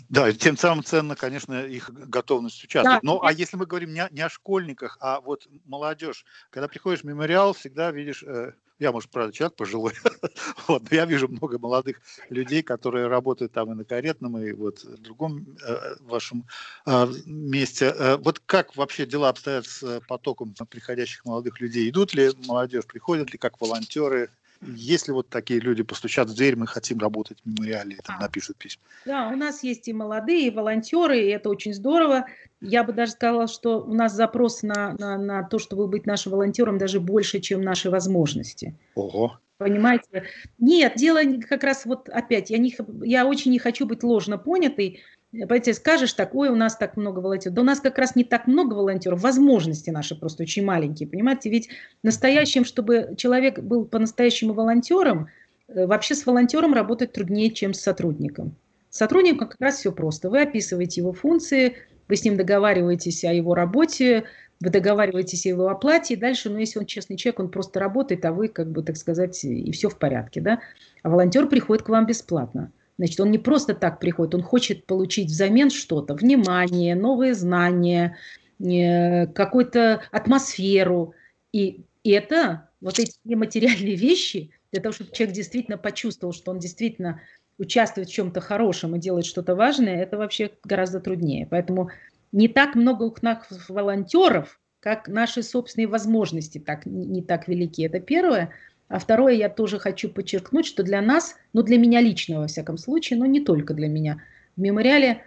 [0.10, 3.02] Да, тем самым ценно, конечно, их готовность участвовать.
[3.02, 3.08] Да.
[3.08, 7.06] Но а если мы говорим не, не о школьниках, а вот молодежь, когда приходишь в
[7.06, 9.94] мемориал, всегда видишь э, я, может, правда, человек пожилой,
[10.68, 14.84] вот, но я вижу много молодых людей, которые работают там и на каретном, и вот
[14.84, 16.46] в другом э, вашем
[16.86, 17.94] э, месте.
[17.98, 21.90] Э, вот как вообще дела обстоят с потоком приходящих молодых людей?
[21.90, 24.30] Идут ли молодежь, приходят ли как волонтеры?
[24.62, 28.24] Если вот такие люди постучат в дверь, мы хотим работать в мемориале, там а.
[28.24, 28.84] напишут письма.
[29.06, 32.26] Да, у нас есть и молодые, и волонтеры, и это очень здорово.
[32.60, 36.34] Я бы даже сказала, что у нас запрос на, на, на то, чтобы быть нашим
[36.34, 38.76] волонтером, даже больше, чем наши возможности.
[38.96, 39.40] Ого.
[39.60, 40.24] Понимаете?
[40.58, 45.02] Нет, дело как раз вот опять, я, не, я очень не хочу быть ложно понятой,
[45.32, 47.56] Понимаете, скажешь так, ой, у нас так много волонтеров.
[47.56, 51.52] Да у нас как раз не так много волонтеров, возможности наши просто очень маленькие, понимаете?
[51.52, 51.70] Ведь
[52.02, 55.28] настоящим, чтобы человек был по-настоящему волонтером,
[55.68, 58.56] э, вообще с волонтером работать труднее, чем с сотрудником.
[58.90, 60.32] С сотрудником как раз все просто.
[60.32, 61.76] Вы описываете его функции,
[62.08, 64.24] вы с ним договариваетесь о его работе,
[64.62, 68.26] вы договариваетесь о его оплате, и дальше, ну, если он честный человек, он просто работает,
[68.26, 70.60] а вы, как бы, так сказать, и все в порядке, да.
[71.04, 72.72] А волонтер приходит к вам бесплатно.
[73.00, 78.18] Значит, он не просто так приходит, он хочет получить взамен что-то, внимание, новые знания,
[78.60, 81.14] э, какую-то атмосферу.
[81.54, 87.22] И это, вот эти материальные вещи, для того, чтобы человек действительно почувствовал, что он действительно
[87.58, 91.48] участвует в чем-то хорошем и делает что-то важное, это вообще гораздо труднее.
[91.50, 91.92] Поэтому
[92.34, 97.84] не так много у нас волонтеров, как наши собственные возможности так, не так велики.
[97.84, 98.52] Это первое.
[98.90, 102.78] А второе, я тоже хочу подчеркнуть, что для нас, ну для меня лично во всяком
[102.78, 104.22] случае, но не только для меня,
[104.58, 105.24] в мемориале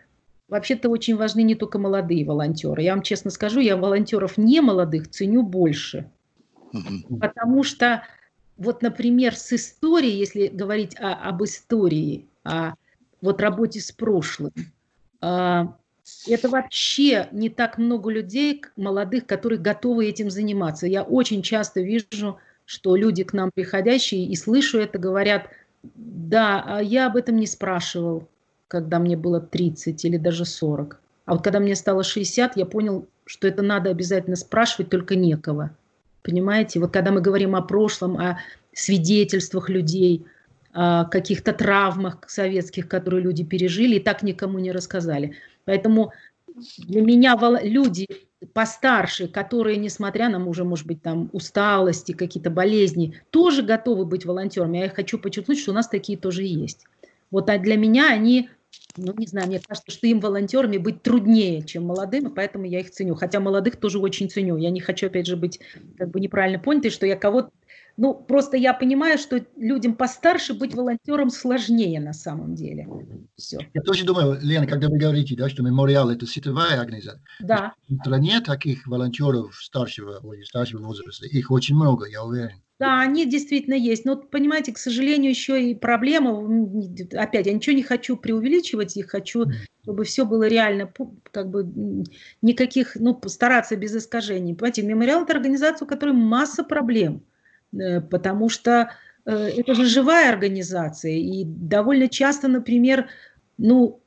[0.48, 2.82] вообще-то очень важны не только молодые волонтеры.
[2.82, 6.10] Я вам честно скажу, я волонтеров не молодых ценю больше.
[7.20, 8.02] Потому что
[8.56, 12.74] вот, например, с историей, если говорить о, об истории, о
[13.20, 14.52] вот работе с прошлым,
[15.20, 15.76] а,
[16.26, 20.86] это вообще не так много людей молодых, которые готовы этим заниматься.
[20.86, 22.38] Я очень часто вижу,
[22.72, 25.50] что люди к нам приходящие и слышу это, говорят,
[25.82, 28.26] да, а я об этом не спрашивал,
[28.66, 30.98] когда мне было 30 или даже 40.
[31.26, 35.76] А вот когда мне стало 60, я понял, что это надо обязательно спрашивать, только некого.
[36.22, 36.80] Понимаете?
[36.80, 38.38] Вот когда мы говорим о прошлом, о
[38.72, 40.24] свидетельствах людей,
[40.72, 45.34] о каких-то травмах советских, которые люди пережили, и так никому не рассказали.
[45.66, 46.14] Поэтому
[46.78, 48.08] для меня люди
[48.52, 54.78] постарше, которые, несмотря на уже, может быть, там усталости, какие-то болезни, тоже готовы быть волонтерами.
[54.78, 56.84] Я хочу подчеркнуть, что у нас такие тоже есть.
[57.30, 58.48] Вот а для меня они
[58.96, 62.80] ну, не знаю, мне кажется, что им волонтерами быть труднее, чем молодым, и поэтому я
[62.80, 63.14] их ценю.
[63.14, 64.56] Хотя молодых тоже очень ценю.
[64.56, 65.60] Я не хочу, опять же, быть
[65.96, 67.50] как бы неправильно понятой, что я кого-то...
[67.96, 72.88] Ну, просто я понимаю, что людям постарше быть волонтером сложнее на самом деле.
[73.36, 73.58] Все.
[73.74, 77.22] Я тоже думаю, Лена, когда вы говорите, да, что мемориал– это сетевая организация.
[77.40, 77.74] Да.
[77.88, 82.62] В стране таких волонтеров старшего, старшего возраста, их очень много, я уверен.
[82.78, 84.04] Да, они действительно есть.
[84.04, 86.42] Но, понимаете, к сожалению, еще и проблема,
[87.12, 89.44] опять, я ничего не хочу преувеличивать, и хочу,
[89.82, 90.92] чтобы все было реально,
[91.30, 91.68] как бы,
[92.40, 94.54] никаких, ну, стараться без искажений.
[94.54, 97.22] Понимаете, мемориал– это организация, у которой масса проблем,
[98.10, 98.90] потому что
[99.24, 103.08] э, это же живая организация, и довольно часто, например,
[103.58, 104.00] ну,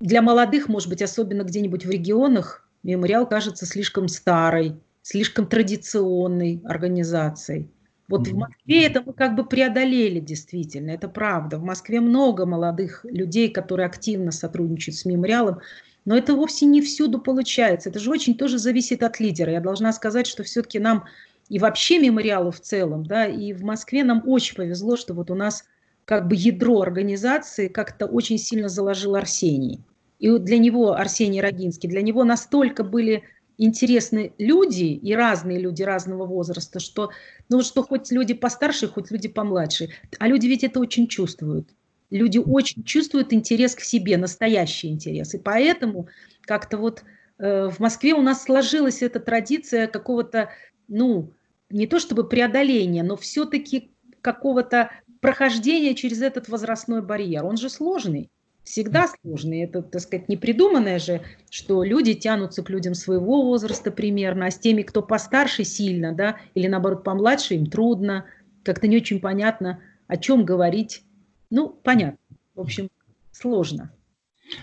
[0.00, 7.68] для молодых, может быть, особенно где-нибудь в регионах, мемориал кажется слишком старой, слишком традиционной организацией.
[8.08, 11.58] Вот в Москве это мы как бы преодолели действительно, это правда.
[11.58, 15.60] В Москве много молодых людей, которые активно сотрудничают с мемориалом,
[16.04, 17.90] но это вовсе не всюду получается.
[17.90, 19.50] Это же очень тоже зависит от лидера.
[19.50, 21.04] Я должна сказать, что все-таки нам
[21.48, 25.34] и вообще мемориалу в целом, да, и в Москве нам очень повезло, что вот у
[25.34, 25.64] нас
[26.04, 29.80] как бы ядро организации как-то очень сильно заложил Арсений.
[30.18, 33.24] И для него, Арсений Рогинский, для него настолько были
[33.58, 37.10] интересны люди и разные люди разного возраста, что,
[37.48, 39.90] ну, что хоть люди постарше, хоть люди помладше.
[40.18, 41.68] А люди ведь это очень чувствуют.
[42.10, 45.34] Люди очень чувствуют интерес к себе, настоящий интерес.
[45.34, 46.08] И поэтому
[46.42, 47.02] как-то вот
[47.38, 50.50] э, в Москве у нас сложилась эта традиция какого-то,
[50.88, 51.32] ну,
[51.70, 57.44] не то чтобы преодоления, но все-таки какого-то прохождения через этот возрастной барьер.
[57.44, 58.30] Он же сложный
[58.66, 59.64] всегда сложные.
[59.64, 64.50] Это, так сказать, не придуманное же, что люди тянутся к людям своего возраста примерно, а
[64.50, 68.26] с теми, кто постарше сильно, да, или наоборот помладше, им трудно,
[68.64, 71.04] как-то не очень понятно, о чем говорить.
[71.48, 72.18] Ну, понятно.
[72.54, 72.90] В общем,
[73.30, 73.92] сложно.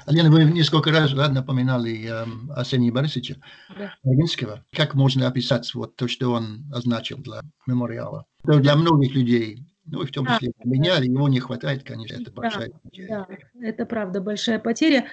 [0.08, 3.36] Лена, вы несколько раз да, напоминали э, Арсения Борисовича
[3.78, 4.64] да.
[4.72, 8.26] Как можно описать вот то, что он означил для мемориала?
[8.44, 12.32] Для многих людей ну и в том числе да, меня, его не хватает, конечно, это
[12.32, 13.08] большая да, потеря.
[13.08, 15.06] Да, это правда большая потеря.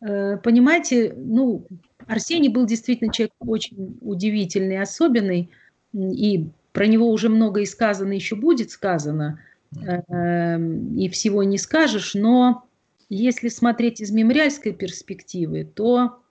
[0.00, 1.66] Э, понимаете, ну,
[2.06, 5.50] Арсений был действительно человек очень удивительный, особенный,
[5.94, 9.40] и про него уже много и сказано, еще будет сказано,
[9.76, 12.67] эм, и всего не скажешь, но
[13.08, 16.22] если смотреть из мемориальской перспективы, то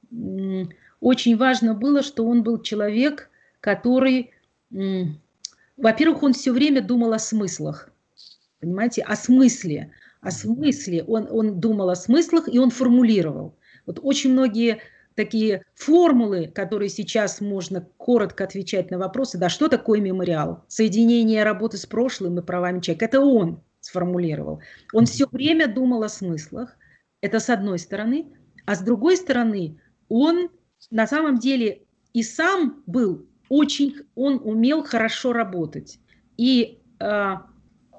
[1.00, 4.32] очень важно было, что он был человек, который
[5.78, 7.90] во-первых, он все время думал о смыслах,
[8.60, 11.04] понимаете, о смысле, о смысле.
[11.04, 13.56] Он, он думал о смыслах, и он формулировал.
[13.86, 14.80] Вот очень многие
[15.16, 20.64] такие формулы, которые сейчас можно коротко отвечать на вопросы, да, что такое мемориал?
[20.68, 23.06] Соединение работы с прошлым и правами человека.
[23.06, 24.62] Это он сформулировал.
[24.94, 26.78] Он все время думал о смыслах.
[27.22, 28.28] Это с одной стороны.
[28.66, 30.50] А с другой стороны, он
[30.92, 36.00] на самом деле и сам был очень он умел хорошо работать.
[36.38, 37.34] И э,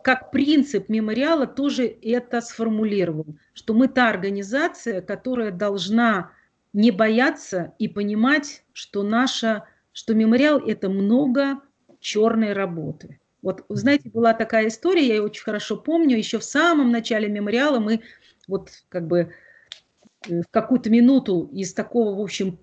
[0.03, 6.33] как принцип мемориала тоже это сформулировал, что мы та организация, которая должна
[6.73, 11.61] не бояться и понимать, что наша что мемориал– это много
[11.99, 13.19] черной работы.
[13.43, 17.79] Вот, знаете, была такая история, я ее очень хорошо помню, еще в самом начале мемориала
[17.79, 18.01] мы
[18.49, 19.33] вот как бы
[20.29, 22.59] э, в какую-то минуту из такого, в общем,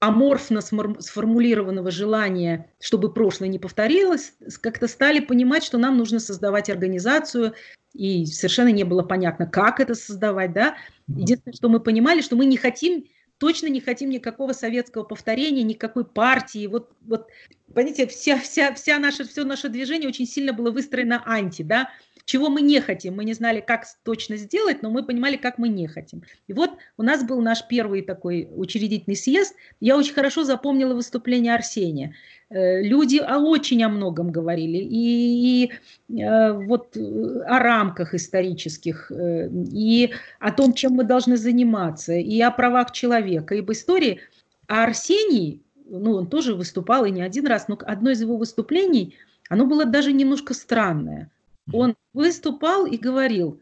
[0.00, 7.54] аморфно сформулированного желания, чтобы прошлое не повторилось, как-то стали понимать, что нам нужно создавать организацию,
[7.94, 10.76] и совершенно не было понятно, как это создавать, да.
[11.08, 13.06] Единственное, что мы понимали, что мы не хотим,
[13.38, 16.66] точно не хотим никакого советского повторения, никакой партии.
[16.66, 17.28] Вот, вот
[17.72, 21.90] понимаете, вся, вся, вся наше, все наше движение очень сильно было выстроено анти, да
[22.26, 23.14] чего мы не хотим.
[23.14, 26.24] Мы не знали, как точно сделать, но мы понимали, как мы не хотим.
[26.48, 29.54] И вот у нас был наш первый такой учредительный съезд.
[29.80, 32.14] Я очень хорошо запомнила выступление Арсения.
[32.50, 34.78] Э, люди о очень о многом говорили.
[34.78, 35.70] И,
[36.08, 42.40] и э, вот о рамках исторических, э, и о том, чем мы должны заниматься, и
[42.40, 44.20] о правах человека, и об истории.
[44.68, 49.16] А Арсений, ну, он тоже выступал и не один раз, но одно из его выступлений,
[49.48, 51.30] оно было даже немножко странное–
[51.72, 53.60] он выступал и говорил,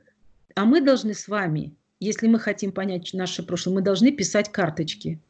[0.54, 5.20] а мы должны с вами, если мы хотим понять наше прошлое, мы должны писать карточки.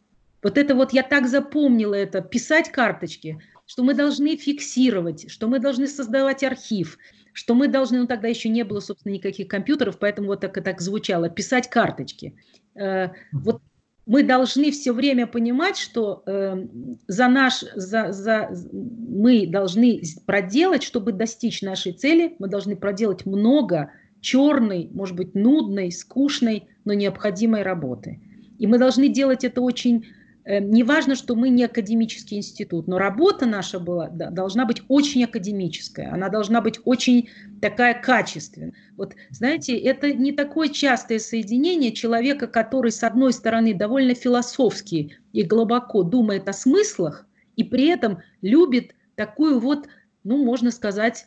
[0.45, 5.59] Вот это вот я так запомнила это, писать карточки, что мы должны фиксировать, что мы
[5.59, 6.99] должны создавать архив,
[7.33, 10.61] что мы должны, ну тогда еще не было, собственно, никаких компьютеров, поэтому вот так и
[10.61, 12.37] так звучало, писать карточки.
[12.75, 13.63] Э, вот
[14.05, 16.67] мы должны все время понимать, что э,
[17.09, 23.93] за наш, за, за, мы должны проделать, чтобы достичь нашей цели, мы должны проделать много
[24.21, 28.21] черной, может быть, нудной, скучной, но необходимой работы.
[28.59, 30.05] И мы должны делать это очень
[30.47, 35.25] не важно, что мы не академический институт, но работа наша была, да, должна быть очень
[35.25, 37.31] академическая, она должна быть очень
[37.63, 38.75] такая качественная.
[38.97, 45.43] Вот, знаете, это не такое частое соединение человека, который, с одной стороны, довольно философски и
[45.43, 47.27] глубоко думает о смыслах,
[47.57, 49.87] и при этом любит такую вот,
[50.25, 51.25] ну, можно сказать,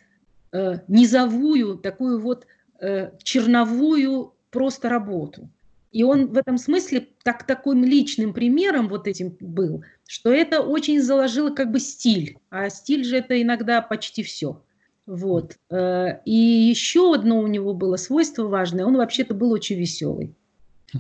[0.52, 2.46] э, низовую, такую вот
[2.80, 5.50] э, черновую просто работу.
[5.92, 11.02] И он в этом смысле так, таким личным примером вот этим был, что это очень
[11.02, 12.38] заложило как бы стиль.
[12.50, 14.62] А стиль же это иногда почти все.
[15.06, 15.56] Вот.
[15.70, 20.36] Э, и еще одно у него было свойство важное, он вообще-то был очень веселый.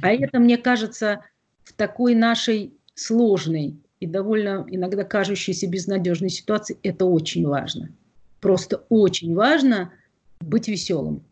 [0.02, 1.22] А это, мне кажется,
[1.64, 7.90] в такой нашей сложной и довольно иногда кажущейся безнадежной ситуации, это очень важно.
[8.40, 9.92] Просто очень важно
[10.40, 11.24] быть веселым.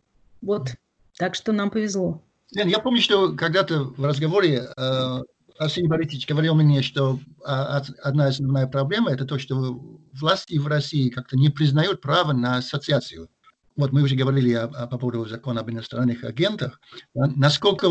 [0.41, 0.75] Вот.
[1.17, 2.21] Так что нам повезло.
[2.51, 5.19] Лен, я помню, что когда-то в разговоре э,
[5.57, 9.79] Арсений Борисович говорил мне, что а, одна основная проблема– это то, что
[10.13, 13.29] власти в России как-то не признают право на ассоциацию.
[13.75, 16.79] Вот мы уже говорили о, о, по поводу закона об иностранных агентах.
[17.13, 17.89] Насколько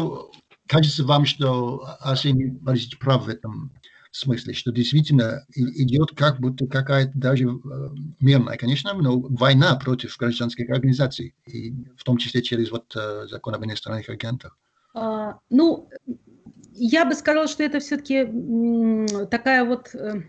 [0.66, 3.72] кажется вам, что Арсений Борисович прав в этом
[4.16, 7.48] смысле, что действительно идет как будто какая-то даже э,
[8.20, 13.54] мирная, конечно, но война против гражданских организаций, и в том числе через вот э, закон
[13.54, 14.56] об иностранных агентах.
[14.94, 15.88] А, ну,
[16.72, 18.24] я бы сказала, что это все-таки
[19.26, 20.22] такая вот э,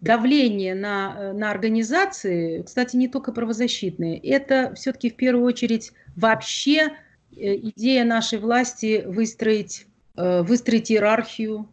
[0.00, 6.92] давление на, на организации, кстати, не только правозащитные, это все-таки в первую очередь вообще
[7.32, 11.68] идея нашей власти выстроить, выстроить иерархию,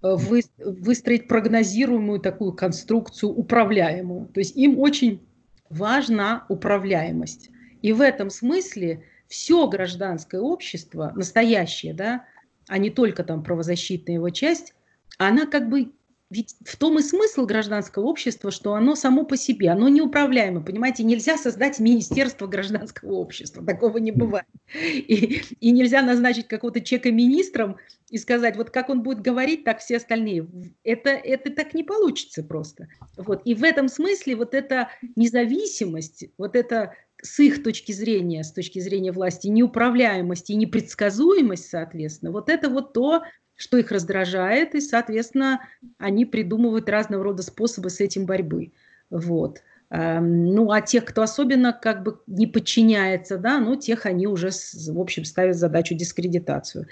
[0.00, 4.28] Э, выстроить прогнозируемую такую конструкцию, управляемую.
[4.28, 5.26] То есть им очень
[5.70, 7.50] важна управляемость.
[7.82, 12.24] И в этом смысле все гражданское общество, настоящее, да,
[12.68, 14.74] а не только там правозащитная его часть,
[15.18, 15.90] она как бы
[16.30, 21.02] ведь в том и смысл гражданского общества, что оно само по себе, оно неуправляемо, понимаете,
[21.02, 24.46] нельзя создать министерство гражданского общества, такого не бывает.
[24.74, 27.78] И, и нельзя назначить какого-то человека министром
[28.10, 30.46] и сказать, вот как он будет говорить, так все остальные.
[30.84, 32.88] Это, это так не получится просто.
[33.16, 33.40] Вот.
[33.46, 38.78] И в этом смысле вот эта независимость, вот это с их точки зрения, с точки
[38.78, 43.22] зрения власти, неуправляемость и непредсказуемость, соответственно, вот это вот то,
[43.58, 45.60] что их раздражает, и, соответственно,
[45.98, 48.70] они придумывают разного рода способы с этим борьбы.
[49.10, 49.62] Вот.
[49.90, 54.50] Эм, ну, а тех, кто особенно как бы не подчиняется, да, ну, тех они уже,
[54.50, 56.86] в общем, ставят задачу дискредитацию.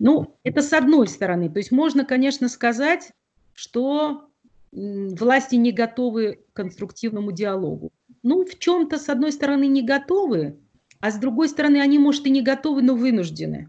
[0.00, 1.48] Ну, это с одной стороны.
[1.50, 3.12] То есть можно, конечно, сказать,
[3.54, 4.28] что
[4.72, 7.92] власти не готовы к конструктивному диалогу.
[8.24, 10.56] Ну, в чем-то, с одной стороны, не готовы,
[10.98, 13.68] а с другой стороны, они, может, и не готовы, но вынуждены.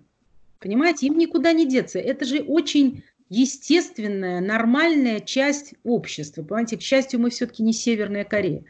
[0.59, 1.99] Понимаете, им никуда не деться.
[1.99, 6.43] Это же очень естественная, нормальная часть общества.
[6.43, 8.63] Понимаете, к счастью, мы все-таки не Северная Корея.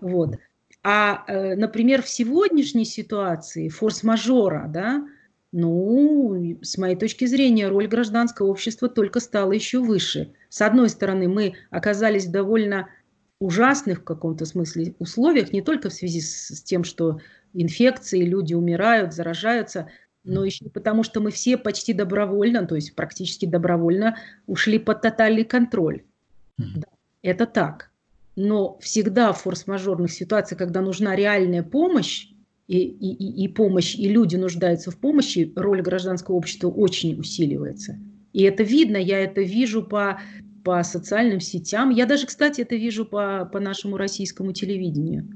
[0.00, 0.36] Вот.
[0.82, 5.06] А, э, например, в сегодняшней ситуации форс-мажора, да,
[5.52, 10.34] Ну, с моей точки зрения, роль гражданского общества только стала еще выше.
[10.50, 12.88] С одной стороны, мы оказались в довольно
[13.40, 17.20] ужасных в каком-то смысле условиях, не только в связи с, с тем, что
[17.54, 19.88] инфекции, люди умирают, заражаются,
[20.26, 24.16] но еще потому, что мы все почти добровольно, то есть практически добровольно
[24.46, 26.02] ушли под тотальный контроль.
[26.60, 26.64] Mm-hmm.
[26.76, 26.88] Да,
[27.22, 27.90] это так.
[28.34, 32.28] Но всегда в форс-мажорных ситуациях, когда нужна реальная помощь,
[32.68, 37.98] и, и, и помощь, и люди нуждаются в помощи, роль гражданского общества очень усиливается.
[38.32, 40.20] И это видно, я это вижу по,
[40.64, 41.90] по социальным сетям.
[41.90, 45.28] Я даже, кстати, это вижу по, по нашему российскому телевидению.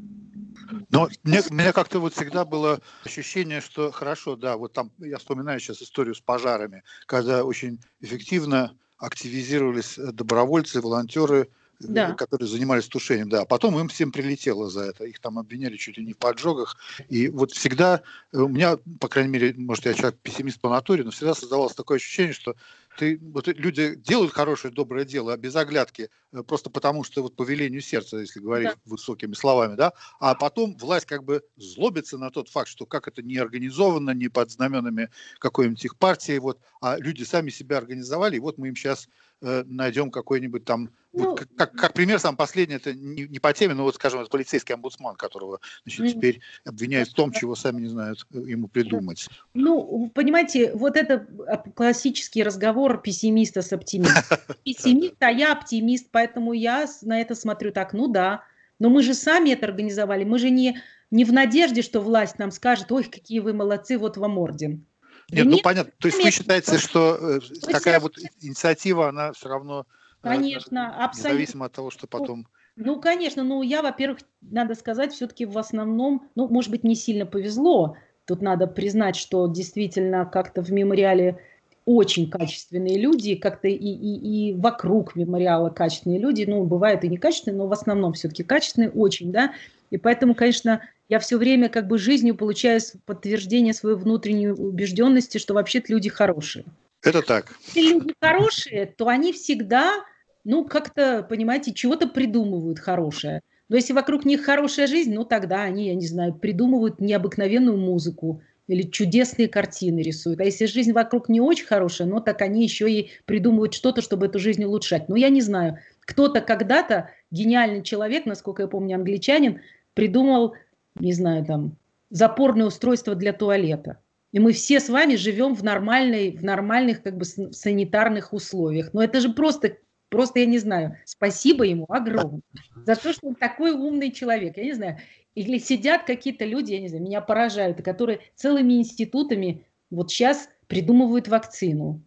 [0.91, 5.61] Но мне, меня как-то вот всегда было ощущение, что хорошо, да, вот там я вспоминаю
[5.61, 11.49] сейчас историю с пожарами, когда очень эффективно активизировались добровольцы, волонтеры,
[11.81, 12.13] да.
[12.13, 13.45] которые занимались тушением, да.
[13.45, 15.05] Потом им всем прилетело за это.
[15.05, 16.77] Их там обвиняли чуть ли не в поджогах.
[17.09, 18.03] И вот всегда,
[18.33, 21.75] э, у меня, по крайней мере, может, я человек пессимист по натуре, но всегда создавалось
[21.75, 22.55] такое ощущение, что
[23.01, 27.35] ты, вот люди делают хорошее, доброе дело, а без оглядки, э, просто потому что вот
[27.35, 28.75] по велению сердца, если говорить да.
[28.85, 33.23] высокими словами, да, а потом власть как бы злобится на тот факт, что как это
[33.23, 38.41] не организовано, не под знаменами какой-нибудь их партии, вот, а люди сами себя организовали, и
[38.41, 39.09] вот мы им сейчас
[39.43, 43.53] э, найдем какой-нибудь там, ну, вот, как, как пример, сам последний, это не, не по
[43.53, 47.81] теме, но вот, скажем, это полицейский омбудсман, которого значит, теперь обвиняют в том, чего сами
[47.81, 49.29] не знают э, ему придумать.
[49.55, 54.39] Ну, понимаете, вот это а, классический разговор пессимиста с оптимистом.
[54.65, 58.45] Пессимист, а я оптимист, поэтому я на это смотрю так, ну да,
[58.79, 60.81] но мы же сами это организовали, мы же не,
[61.11, 64.87] не в надежде, что власть нам скажет, ой, какие вы молодцы, вот вам орден.
[65.33, 65.93] Нет, ну понятно.
[65.99, 69.87] То есть вы считаете, что э, такая вот инициатива, она все равно
[70.23, 71.29] э, Конечно, абсолютно.
[71.29, 72.47] Независимо от того, что потом...
[72.77, 77.27] Ну, конечно, ну я, во-первых, надо сказать, все-таки в основном, ну, может быть, не сильно
[77.27, 77.97] повезло.
[78.27, 81.41] Тут надо признать, что действительно как-то в мемориале
[81.85, 87.59] очень качественные люди, как-то и, и, и вокруг мемориала качественные люди, ну, бывают и некачественные,
[87.59, 89.53] но в основном все-таки качественные очень, да,
[89.91, 95.55] и поэтому, конечно, я все время как бы жизнью получаю подтверждение своей внутренней убежденности, что
[95.55, 96.65] вообще-то люди хорошие.
[97.03, 97.53] Это так.
[97.67, 100.05] Если люди хорошие, то они всегда,
[100.45, 103.41] ну, как-то, понимаете, чего-то придумывают хорошее.
[103.69, 108.43] Но если вокруг них хорошая жизнь, ну, тогда они, я не знаю, придумывают необыкновенную музыку
[108.69, 110.41] или чудесные картины рисуют.
[110.41, 114.27] А если жизнь вокруг не очень хорошая, ну, так они еще и придумывают что-то, чтобы
[114.27, 115.09] эту жизнь улучшать.
[115.09, 115.79] Ну, я не знаю.
[116.03, 119.61] Кто-то когда-то, гениальный человек, насколько я помню, англичанин,
[119.95, 120.55] придумал,
[121.01, 121.77] не знаю, там,
[122.11, 123.99] запорное устройство для туалета.
[124.33, 128.93] И мы все с вами живем в, нормальной, в нормальных как бы санитарных условиях.
[128.93, 129.79] Но это же просто,
[130.09, 132.43] просто я не знаю, спасибо ему огромное
[132.87, 134.57] за то, что он такой умный человек.
[134.57, 134.99] Я не знаю.
[135.35, 141.29] Или сидят какие-то люди, я не знаю, меня поражают, которые целыми институтами вот сейчас придумывают
[141.29, 142.01] вакцину.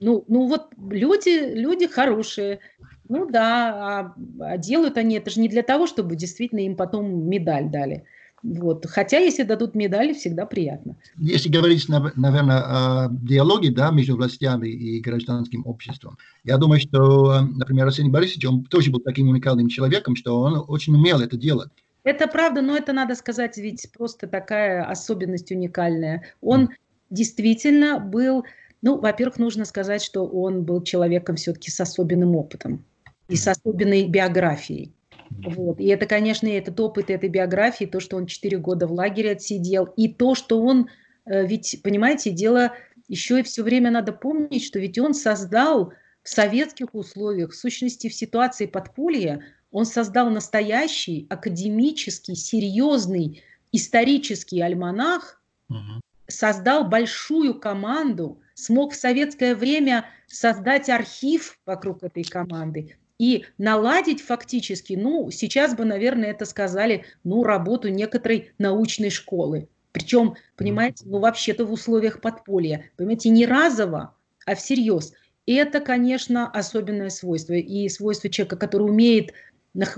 [0.00, 2.60] Ну, ну вот люди, люди хорошие,
[3.08, 7.28] ну да, а, а делают они это же не для того, чтобы действительно им потом
[7.28, 8.04] медаль дали.
[8.42, 8.86] Вот.
[8.86, 10.96] Хотя, если дадут медали, всегда приятно.
[11.16, 17.86] Если говорить, наверное, о диалоге да, между властями и гражданским обществом, я думаю, что, например,
[17.86, 21.70] Арсений Борисович, он тоже был таким уникальным человеком, что он очень умел это делать.
[22.04, 26.22] Это правда, но это, надо сказать, ведь просто такая особенность уникальная.
[26.40, 26.68] Он mm.
[27.10, 28.44] действительно был,
[28.82, 32.84] ну, во-первых, нужно сказать, что он был человеком все-таки с особенным опытом
[33.28, 34.92] и с особенной биографией.
[35.30, 35.80] Вот.
[35.80, 39.84] И это, конечно, этот опыт этой биографии, то, что он 4 года в лагере отсидел,
[39.96, 40.88] и то, что он,
[41.26, 42.72] э, ведь, понимаете, дело
[43.08, 48.08] еще и все время надо помнить, что ведь он создал в советских условиях, в сущности,
[48.08, 56.00] в ситуации подполья, он создал настоящий академический, серьезный исторический альманах, угу.
[56.26, 64.94] создал большую команду, смог в советское время создать архив вокруг этой команды, и наладить фактически,
[64.94, 69.68] ну, сейчас бы, наверное, это сказали, ну, работу некоторой научной школы.
[69.92, 72.90] Причем, понимаете, ну, вообще-то в условиях подполья.
[72.96, 74.14] Понимаете, не разово,
[74.46, 75.12] а всерьез.
[75.46, 77.54] И это, конечно, особенное свойство.
[77.54, 79.32] И свойство человека, который умеет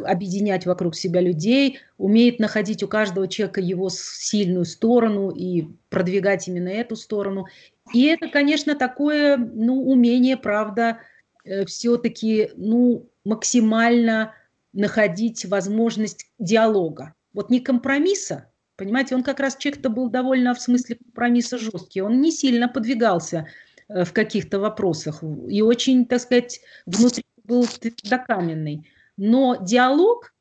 [0.04, 6.68] объединять вокруг себя людей, умеет находить у каждого человека его сильную сторону и продвигать именно
[6.68, 7.46] эту сторону.
[7.92, 11.00] И это, конечно, такое ну, умение, правда,
[11.44, 14.34] э, все-таки ну, максимально
[14.72, 17.14] находить возможность диалога.
[17.32, 22.20] Вот не компромисса, понимаете, он как раз человек-то был довольно в смысле компромисса жесткий, он
[22.20, 23.46] не сильно подвигался
[23.88, 28.88] э, в каких-то вопросах и очень, так сказать, внутри был твердокаменный.
[29.16, 30.32] Но диалог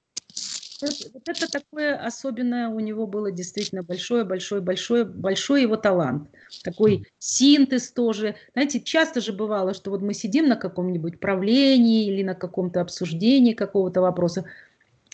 [0.81, 6.29] вот это такое особенное у него было действительно большое, большой, большой, большой его талант.
[6.63, 8.35] Такой синтез тоже.
[8.53, 13.53] Знаете, часто же бывало, что вот мы сидим на каком-нибудь правлении или на каком-то обсуждении
[13.53, 14.45] какого-то вопроса,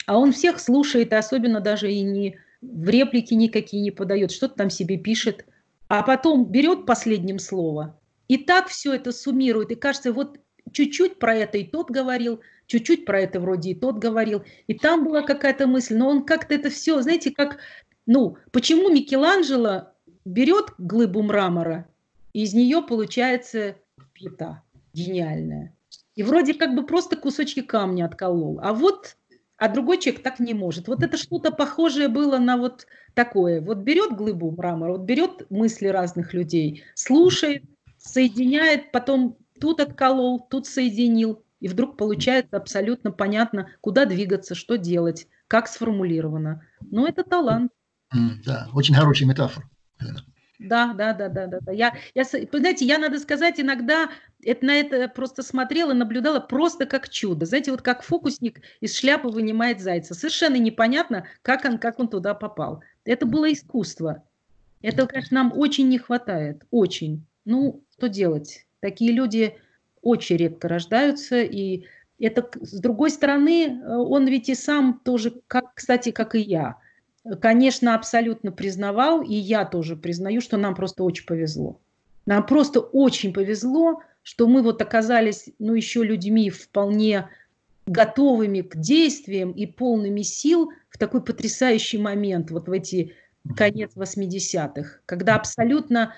[0.06, 4.56] а он всех слушает, и особенно даже и не в реплики никакие не подает, что-то
[4.56, 5.46] там себе пишет,
[5.88, 7.98] а потом берет последним слово
[8.28, 10.38] и так все это суммирует, и кажется, вот
[10.72, 15.04] чуть-чуть про это и тот говорил, чуть-чуть про это вроде и тот говорил, и там
[15.04, 17.58] была какая-то мысль, но он как-то это все, знаете, как,
[18.06, 19.90] ну, почему Микеланджело
[20.26, 21.88] берет глыбу мрамора,
[22.34, 23.76] и из нее получается
[24.14, 24.64] плита
[24.94, 25.74] гениальная.
[26.16, 28.60] И вроде как бы просто кусочки камня отколол.
[28.62, 29.18] А вот,
[29.58, 30.88] а другой человек так не может.
[30.88, 33.62] Вот это что-то похожее было на вот такое.
[33.62, 37.64] Вот берет глыбу мрамора, вот берет мысли разных людей, слушает,
[37.98, 45.28] соединяет, потом тут отколол, тут соединил, и вдруг получается абсолютно понятно, куда двигаться, что делать,
[45.48, 46.62] как сформулировано.
[46.80, 47.72] Но это талант.
[48.46, 49.68] Да, очень хороший метафор.
[50.60, 51.58] Да, да, да, да, да.
[51.62, 51.72] да.
[51.72, 54.12] Я, я, знаете, я, надо сказать, иногда
[54.44, 57.48] это, на это просто смотрела, наблюдала просто как чудо.
[57.48, 60.14] Знаете, вот как фокусник из шляпы вынимает зайца.
[60.14, 62.84] Совершенно непонятно, как он, как он туда попал.
[63.06, 64.22] Это было искусство.
[64.84, 66.62] Это, конечно, нам очень не хватает.
[66.70, 67.26] Очень.
[67.44, 68.68] Ну, что делать?
[68.82, 69.56] Такие люди
[70.06, 71.84] очень редко рождаются, и
[72.20, 76.78] это, с другой стороны, э, он ведь и сам тоже, как, кстати, как и я,
[77.42, 81.80] конечно, абсолютно признавал, и я тоже признаю, что нам просто очень повезло.
[82.26, 87.30] Нам просто очень повезло, что мы вот оказались, ну, еще людьми вполне
[87.86, 93.14] готовыми к действиям и полными сил в такой потрясающий момент, вот в эти
[93.56, 96.16] конец 80-х, когда абсолютно,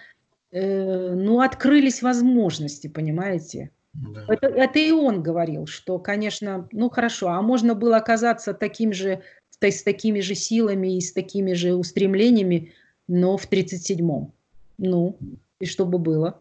[0.52, 3.72] э, ну, открылись возможности, понимаете?
[3.98, 4.26] Да.
[4.28, 9.24] Это, это и он говорил, что, конечно, ну хорошо, а можно было оказаться таким же,
[9.60, 12.74] с такими же силами и с такими же устремлениями,
[13.08, 14.32] но в 37-м.
[14.78, 15.18] Ну,
[15.60, 16.40] и что бы было?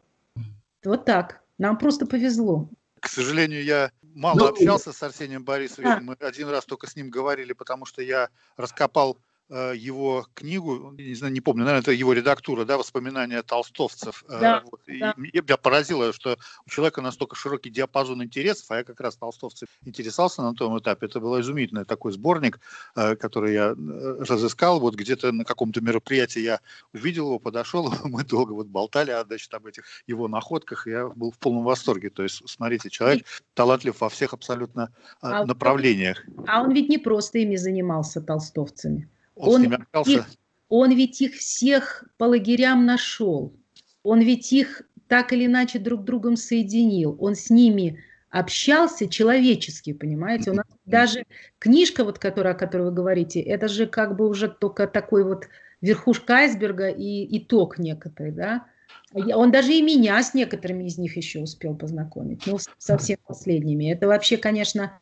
[0.84, 1.42] Вот так.
[1.58, 2.68] Нам просто повезло.
[3.00, 5.90] К сожалению, я мало ну, общался с Арсением Борисовичем.
[5.90, 6.00] А.
[6.00, 9.16] Мы один раз только с ним говорили, потому что я раскопал
[9.48, 14.24] его книгу, не знаю, не помню, наверное, это его редактура, да, воспоминания толстовцев.
[14.28, 14.80] Э, да, вот.
[14.86, 15.14] да.
[15.16, 16.36] И меня поразило, что
[16.66, 21.06] у человека настолько широкий диапазон интересов, а я как раз толстовцев интересовался на том этапе.
[21.06, 22.58] Это был изумительный такой сборник,
[22.96, 24.80] э, который я разыскал.
[24.80, 26.60] Вот где-то на каком-то мероприятии я
[26.92, 31.08] увидел его, подошел, мы долго вот болтали а, значит, об этих его находках, и я
[31.08, 32.10] был в полном восторге.
[32.10, 33.24] То есть, смотрите, человек
[33.54, 36.24] талантлив во всех абсолютно а направлениях.
[36.48, 39.08] А он ведь не просто ими занимался, толстовцами.
[39.36, 40.26] Он, он, их,
[40.68, 43.54] он ведь их всех по лагерям нашел.
[44.02, 47.16] Он ведь их так или иначе друг другом соединил.
[47.20, 50.50] Он с ними общался человечески, понимаете?
[50.50, 51.24] У нас даже
[51.58, 55.48] книжка, вот, которая, о которой вы говорите, это же как бы уже только такой вот
[55.80, 58.66] верхушка айсберга и итог некоторый, да?
[59.12, 63.92] Он даже и меня с некоторыми из них еще успел познакомить, ну, совсем последними.
[63.92, 64.98] Это вообще, конечно,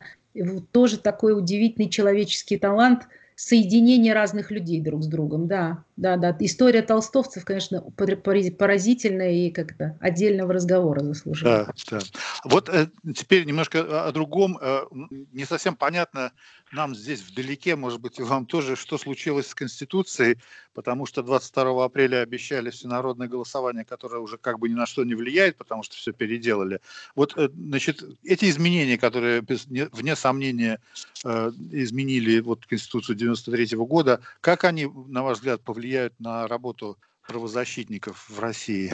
[0.71, 6.35] тоже такой удивительный человеческий талант– соединение разных людей друг с другом, да, да, да.
[6.39, 11.67] История толстовцев, конечно, поразительная и как-то отдельного разговора заслуживает.
[11.89, 12.05] Да, да.
[12.43, 14.57] Вот э, теперь немножко о другом.
[14.61, 14.83] Э,
[15.31, 16.33] не совсем понятно,
[16.71, 20.37] нам здесь вдалеке, может быть, и вам тоже, что случилось с Конституцией,
[20.73, 25.15] потому что 22 апреля обещали всенародное голосование, которое уже как бы ни на что не
[25.15, 26.81] влияет, потому что все переделали.
[27.15, 30.79] Вот, э, значит, эти изменения, которые, без, вне сомнения,
[31.23, 38.27] э, изменили вот Конституцию 93 года, как они, на ваш взгляд, повлияют на работу правозащитников
[38.27, 38.91] в России?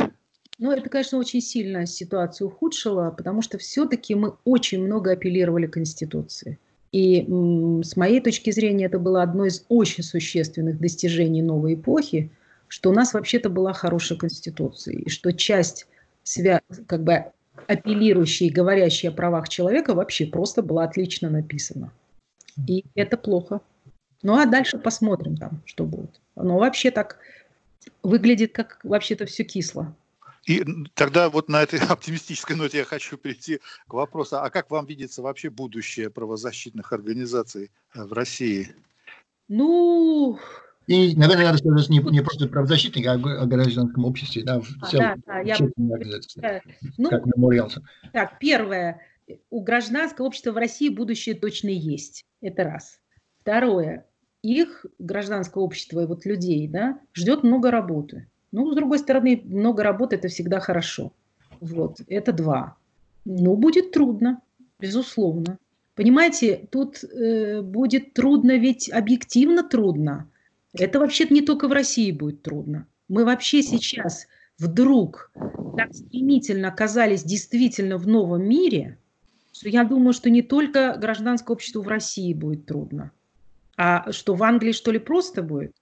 [0.60, 5.74] Ну, это, конечно, очень сильно ситуацию ухудшило, потому что все-таки мы очень много апеллировали к
[5.74, 6.60] Конституции.
[6.92, 7.26] И
[7.84, 12.30] с моей точки зрения это было одно из очень существенных достижений новой эпохи,
[12.68, 15.88] что у нас вообще-то была хорошая конституция, и что часть
[16.26, 17.32] свя- как бы
[17.68, 21.94] апеллирующая и говорящая о правах человека вообще просто была отлично написана.
[22.68, 23.62] И это плохо.
[24.24, 26.21] Ну а дальше посмотрим там, что будет.
[26.36, 27.20] Но вообще так
[28.04, 29.96] выглядит, как вообще-то все кисло.
[30.46, 30.64] И
[30.96, 35.22] тогда вот на этой оптимистической ноте я хочу перейти к вопросу, а как вам видится
[35.22, 38.74] вообще будущее правозащитных организаций э, в России?
[39.48, 40.40] Ну...
[40.88, 44.88] И, наверное, надо сказать не, не просто правозащитник, а о гражданском обществе, да, в а,
[44.88, 45.58] целом, да, да, я...
[46.38, 46.62] да.
[46.98, 47.72] Ну, как мемориал.
[48.12, 49.00] Так, первое,
[49.52, 53.00] у гражданского общества в России будущее точно есть, это раз.
[53.42, 54.06] Второе,
[54.44, 58.28] их гражданское общество и вот людей, да, ждет много работы.
[58.52, 61.14] Ну, с другой стороны, много работы– это всегда хорошо.
[61.60, 62.76] Вот, это два.
[63.24, 64.42] Ну, будет трудно,
[64.80, 65.58] безусловно.
[65.96, 70.30] Понимаете, тут э, будет трудно, ведь объективно трудно.
[70.74, 72.88] Это вообще не только в России будет трудно.
[73.08, 74.28] Мы вообще сейчас
[74.58, 75.32] вдруг
[75.78, 78.98] так стремительно оказались действительно в новом мире,
[79.52, 83.12] что я думаю, что не только гражданское общество в России будет трудно,
[83.84, 85.74] а что в Англии, что ли, просто будет.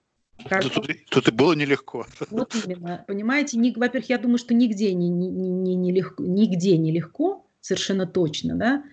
[0.48, 2.06] Кажется, тут, тут и было нелегко.
[2.30, 3.04] Вот именно.
[3.06, 8.06] Понимаете, во-первых, я думаю, что нигде не, не, не, не легко, нигде не легко, совершенно
[8.06, 8.84] точно, да.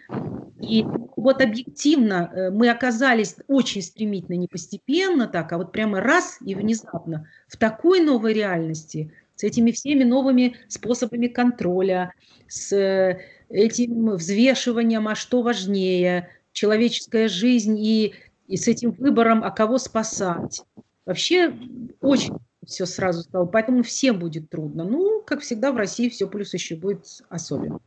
[0.59, 0.83] И
[1.15, 6.53] вот объективно э, мы оказались очень стремительно, не постепенно так, а вот прямо раз и
[6.53, 12.11] внезапно в такой новой реальности, с этими всеми новыми способами контроля,
[12.49, 16.27] с э, этим взвешиванием, а что важнее,
[16.57, 18.15] человеческая жизнь и,
[18.47, 20.63] и с этим выбором, а кого спасать.
[21.05, 21.53] Вообще
[22.01, 22.35] очень
[22.65, 24.83] все сразу стало, поэтому всем будет трудно.
[24.83, 27.79] Ну, как всегда в России все плюс еще будет особенно.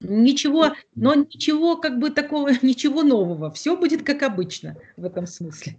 [0.00, 3.50] Ничего, но ничего как бы такого, ничего нового.
[3.50, 5.78] Все будет как обычно в этом смысле.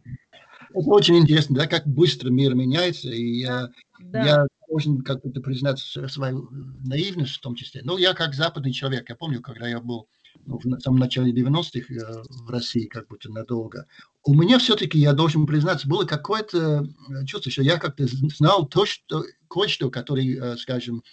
[0.74, 3.70] Это очень интересно, да, как быстро мир меняется, и я,
[4.00, 4.24] да.
[4.24, 6.50] я должен как-то признать свою
[6.86, 7.82] наивность в том числе.
[7.84, 10.08] Но я как западный человек, я помню, когда я был
[10.46, 13.88] ну, в самом начале 90-х э, в России как будто надолго,
[14.24, 18.86] у меня все-таки, я должен признаться, было какое-то э, чувство, что я как-то знал то,
[18.86, 21.04] что кое-что, который, э, скажем,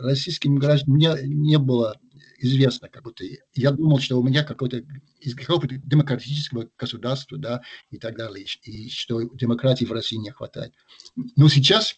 [0.00, 1.98] российским гражданам не, не было
[2.42, 3.24] известно, как будто
[3.54, 4.82] я думал, что у меня какой-то
[5.20, 10.74] из какого-то демократического государства, да, и так далее, и что демократии в России не хватает.
[11.36, 11.96] Но сейчас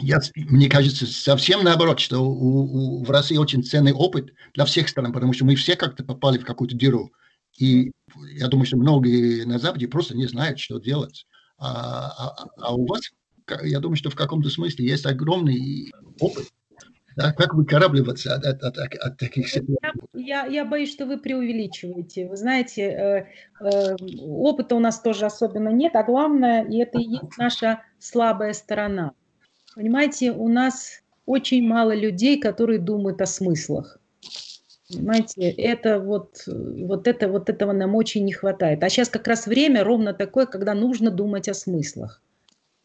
[0.00, 4.88] я, мне кажется, совсем наоборот, что у, у, в России очень ценный опыт для всех
[4.88, 7.10] стран, потому что мы все как-то попали в какую-то дыру.
[7.58, 7.92] И
[8.34, 11.26] я думаю, что многие на Западе просто не знают, что делать.
[11.58, 13.00] А, а, а у вас,
[13.62, 16.46] я думаю, что в каком-то смысле есть огромный опыт.
[17.16, 20.00] Да, как выкарабливаться от, от, от, от таких ситуаций?
[20.14, 22.28] Я, я боюсь, что вы преувеличиваете.
[22.28, 23.26] Вы знаете, э,
[23.60, 28.52] э, опыта у нас тоже особенно нет, а главное, и это и есть наша слабая
[28.52, 29.12] сторона–
[29.78, 34.00] Понимаете, у нас очень мало людей, которые думают о смыслах.
[34.92, 38.82] Понимаете, это вот, вот, это, вот этого нам очень не хватает.
[38.82, 42.20] А сейчас как раз время ровно такое, когда нужно думать о смыслах.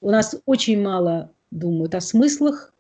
[0.01, 2.72] У нас очень мало думают о смыслах,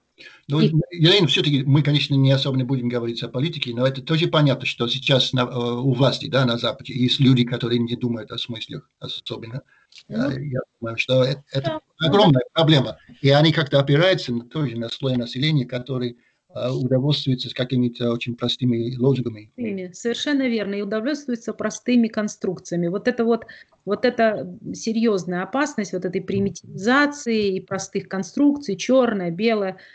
[0.47, 0.71] ну, и...
[0.91, 4.87] Елена, все-таки мы, конечно, не особенно будем говорить о политике, но это тоже понятно, что
[4.87, 8.89] сейчас на, э, у власти, да, на Западе есть люди, которые не думают о смыслах
[8.99, 9.61] особенно.
[10.09, 12.97] Ну, Я думаю, что это, это огромная проблема.
[13.21, 16.17] И они как-то опираются тоже на слой населения, который
[16.49, 19.51] э, удовольствуется какими-то очень простыми лозунгами.
[19.93, 20.75] Совершенно верно.
[20.75, 22.87] И удовольствуется простыми конструкциями.
[22.87, 23.45] Вот это вот,
[23.85, 29.77] вот эта серьезная опасность вот этой примитивизации и простых конструкций, черное, белое–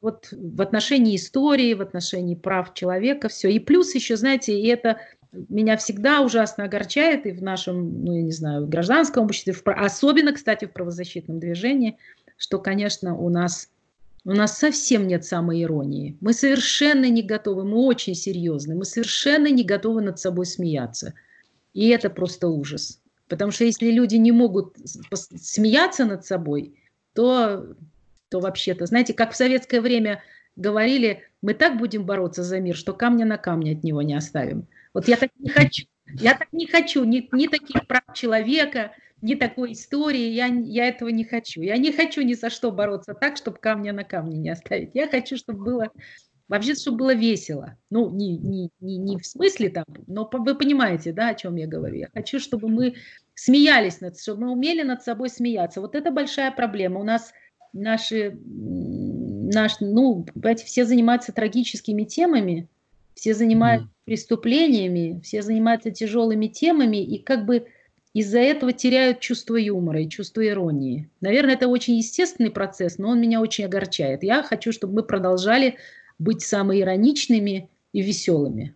[0.00, 3.50] вот в отношении истории, в отношении прав человека, все.
[3.50, 4.98] И плюс еще, знаете, и это
[5.48, 10.32] меня всегда ужасно огорчает и в нашем, ну, я не знаю, гражданском обществе, в, особенно,
[10.32, 11.96] кстати, в правозащитном движении,
[12.36, 13.70] что, конечно, у нас,
[14.24, 16.16] у нас совсем нет самой иронии.
[16.20, 21.14] Мы совершенно не готовы, мы очень серьезны, мы совершенно не готовы над собой смеяться.
[21.72, 23.00] И это просто ужас.
[23.28, 24.76] Потому что если люди не могут
[25.14, 26.78] смеяться над собой,
[27.14, 27.74] то
[28.34, 30.20] то вообще-то, знаете, как в советское время
[30.56, 34.66] говорили, мы так будем бороться за мир, что камня на камне от него не оставим.
[34.92, 35.84] Вот я так не хочу.
[36.08, 38.90] Я так не хочу ни, ни таких прав человека,
[39.22, 40.32] ни такой истории.
[40.32, 41.60] Я, я этого не хочу.
[41.60, 44.90] Я не хочу ни за что бороться так, чтобы камня на камне не оставить.
[44.94, 45.92] Я хочу, чтобы было
[46.48, 47.78] вообще, чтобы было весело.
[47.88, 51.68] Ну, не, не, не, не в смысле там, но вы понимаете, да, о чем я
[51.68, 51.98] говорю.
[51.98, 52.96] Я хочу, чтобы мы
[53.34, 55.80] смеялись, над, чтобы мы умели над собой смеяться.
[55.80, 56.98] Вот это большая проблема.
[56.98, 57.32] У нас
[57.74, 62.68] наши, наш, ну, понимаете, все занимаются трагическими темами,
[63.14, 63.90] все занимаются mm.
[64.06, 67.66] преступлениями, все занимаются тяжелыми темами, и как бы
[68.14, 71.10] из-за этого теряют чувство юмора и чувство иронии.
[71.20, 74.22] Наверное, это очень естественный процесс, но он меня очень огорчает.
[74.22, 75.76] Я хочу, чтобы мы продолжали
[76.18, 78.74] быть самоироничными и веселыми.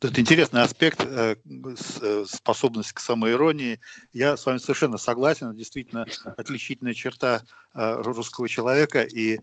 [0.00, 3.80] Это интересный аспект, э, э, способность к самоиронии.
[4.12, 5.54] Я с вами совершенно согласен.
[5.54, 6.06] Действительно,
[6.36, 7.42] отличительная черта
[7.74, 9.02] э, русского человека.
[9.02, 9.40] И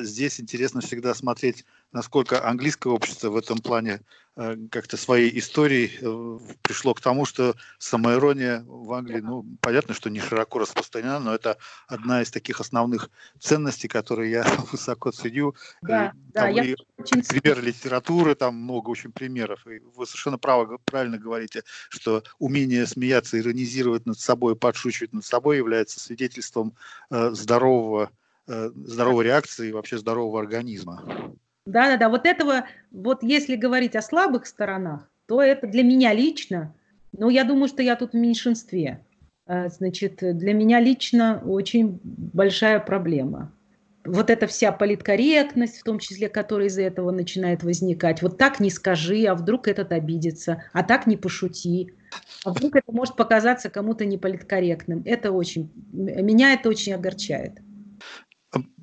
[0.00, 4.00] здесь интересно всегда смотреть насколько английское общество в этом плане
[4.36, 10.10] э, как-то своей историей э, пришло к тому, что самоирония в Англии, ну, понятно, что
[10.10, 11.56] не широко распространена, но это
[11.86, 13.10] одна из таких основных
[13.40, 15.54] ценностей, которые я высоко ценю.
[15.82, 17.22] Да, там да, и очень...
[17.22, 19.66] Примеры литературы, там много очень примеров.
[19.66, 25.56] И вы совершенно право, правильно говорите, что умение смеяться, иронизировать над собой, подшучивать над собой
[25.56, 26.74] является свидетельством
[27.10, 28.10] э, здорового,
[28.48, 31.36] э, здоровой реакции и вообще здорового организма.
[31.66, 36.72] Да-да-да, вот этого, вот если говорить о слабых сторонах, то это для меня лично,
[37.12, 39.04] но я думаю, что я тут в меньшинстве.
[39.46, 43.52] А, значит, для меня лично очень большая проблема.
[44.04, 48.22] Вот эта вся политкорректность, в том числе, которая из-за этого начинает возникать.
[48.22, 51.92] Вот так не скажи, а вдруг этот обидится, а так не пошути.
[52.44, 55.02] А вдруг это может показаться кому-то неполиткорректным.
[55.04, 57.58] Это очень, меня это очень огорчает.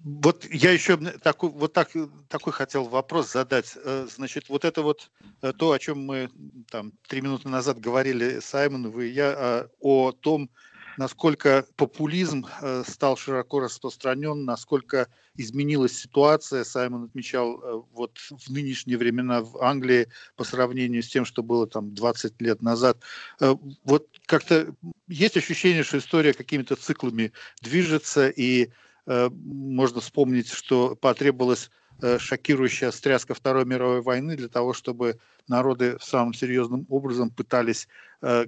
[0.03, 1.91] Вот я еще такой, вот так,
[2.27, 3.77] такой хотел вопрос задать.
[3.77, 5.09] Э, значит, вот это вот
[5.41, 6.29] э, то, о чем мы
[6.69, 10.49] там три минуты назад говорили, Саймон, вы и я, а, о том,
[10.97, 16.65] насколько популизм э, стал широко распространен, насколько изменилась ситуация.
[16.65, 21.95] Саймон отмечал вот в нынешние времена в Англии по сравнению с тем, что было там
[21.95, 22.97] 20 лет назад.
[23.39, 24.75] Вот как-то
[25.07, 27.31] есть ощущение, что история какими-то циклами
[27.61, 28.69] движется, и Э,
[29.05, 31.69] можно вспомнить, что потребовалась
[32.01, 37.87] э, шокирующая стряска Второй мировой войны для того, чтобы народы самым серьезным образом пытались
[38.21, 38.45] э,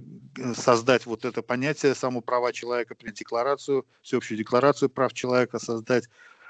[0.56, 6.10] создать вот это понятие самоправа человека, принять декларацию, всеобщую декларацию прав человека, создать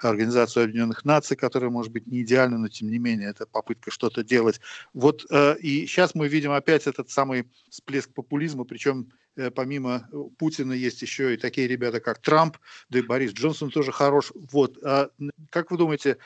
[0.10, 4.24] Организацию Объединенных Наций, которая, может быть, не идеальна, но тем не менее это попытка что-то
[4.24, 4.60] делать.
[4.94, 5.26] Вот
[5.60, 11.02] и сейчас мы видим опять этот самый всплеск популизма, причем Э, помимо э, Путина есть
[11.02, 12.58] еще и такие ребята, как Трамп,
[12.90, 14.32] да и Борис Джонсон тоже хорош.
[14.34, 14.78] Вот.
[14.84, 15.10] А
[15.50, 16.18] как вы думаете,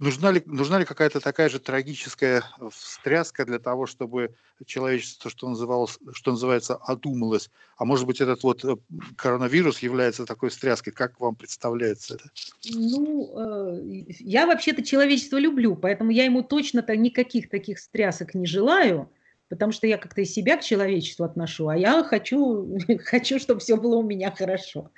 [0.00, 2.42] нужна ли, нужна ли какая-то такая же трагическая
[2.72, 4.34] встряска для того, чтобы
[4.66, 7.50] человечество, что, называлось, что называется, одумалось?
[7.76, 8.76] А может быть, этот вот э,
[9.16, 10.92] коронавирус является такой встряской?
[10.92, 12.30] Как вам представляется это?
[12.72, 13.84] Ну,
[14.18, 19.10] я вообще-то человечество люблю, поэтому я ему точно-то никаких таких встрясок не желаю
[19.50, 23.76] потому что я как-то из себя к человечеству отношу, а я хочу, хочу, чтобы все
[23.76, 24.90] было у меня хорошо.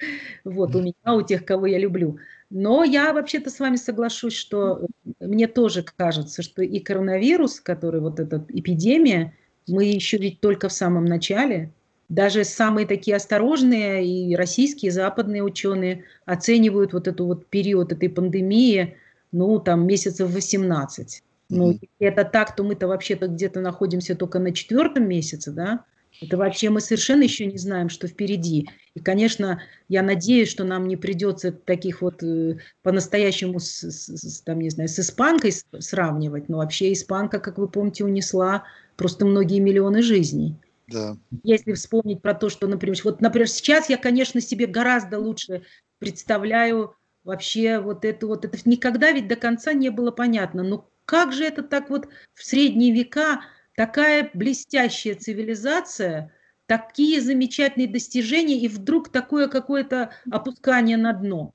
[0.45, 2.19] Вот, у меня, у тех, кого я люблю.
[2.55, 4.87] Но я вообще-то с вами соглашусь, что
[5.21, 9.35] мне тоже кажется, что и коронавирус, который вот эта эпидемия,
[9.67, 11.73] мы еще ведь только в самом начале.
[12.11, 18.11] Даже самые такие осторожные и российские, и западные ученые оценивают вот эту вот период этой
[18.11, 18.99] пандемии,
[19.33, 21.23] ну, там, месяцев 18.
[21.49, 25.87] Ну, если это так, то мы-то вообще-то где-то находимся только на четвертом месяце, да?
[26.21, 28.69] Это вообще мы совершенно еще не знаем, что впереди.
[28.95, 34.61] И, конечно, я надеюсь, что нам не придется таких вот э, по-настоящему, с, с, там,
[34.61, 36.49] не знаю, с испанкой сравнивать.
[36.49, 38.65] Но вообще испанка, как вы помните, унесла
[38.97, 40.57] просто многие миллионы жизней.
[40.89, 41.17] Да.
[41.43, 45.63] Если вспомнить про то, что, например, вот, например, сейчас я, конечно, себе гораздо лучше
[45.99, 46.95] представляю
[47.25, 51.45] вообще вот это вот, это никогда ведь до конца не было понятно, но как же
[51.45, 53.43] это так вот в средние века
[53.77, 56.33] такая блестящая цивилизация,
[56.67, 61.55] такие замечательные достижения и вдруг такое какое-то опускание на дно.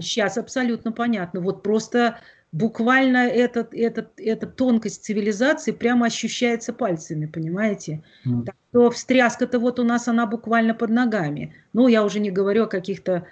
[0.00, 1.40] Сейчас абсолютно понятно.
[1.40, 2.18] Вот просто
[2.50, 8.02] буквально этот, этот, эта тонкость цивилизации прямо ощущается пальцами, понимаете?
[8.26, 8.44] Mm.
[8.44, 11.54] Так что встряска-то вот у нас она буквально под ногами.
[11.72, 13.26] Ну, я уже не говорю о каких-то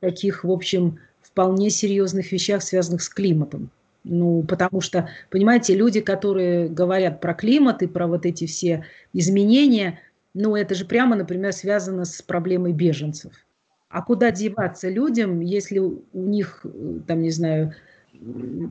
[0.00, 3.70] таких, в общем, вполне серьезных вещах, связанных с климатом.
[4.08, 9.98] Ну, потому что, понимаете, люди, которые говорят про климат и про вот эти все изменения,
[10.32, 13.32] ну, это же прямо, например, связано с проблемой беженцев.
[13.88, 16.64] А куда деваться людям, если у них,
[17.08, 17.74] там, не знаю,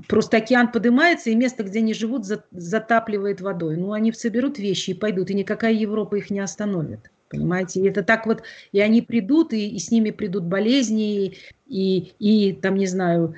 [0.07, 3.75] просто океан поднимается, и место, где они живут, затапливает водой.
[3.75, 7.11] Ну, они соберут вещи и пойдут, и никакая Европа их не остановит.
[7.27, 11.37] Понимаете, и это так вот, и они придут, и, и с ними придут болезни, и,
[11.67, 13.35] и, и там, не знаю,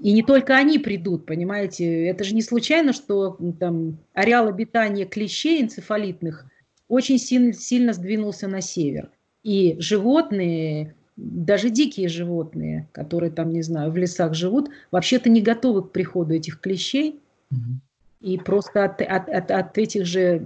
[0.00, 5.62] и не только они придут, понимаете, это же не случайно, что там ареал обитания клещей
[5.62, 6.46] энцефалитных
[6.88, 9.10] очень сильно, сильно сдвинулся на север.
[9.42, 15.82] И животные, даже дикие животные, которые там, не знаю, в лесах живут, вообще-то не готовы
[15.82, 17.20] к приходу этих клещей.
[18.20, 20.42] И просто от, от, от, от этих же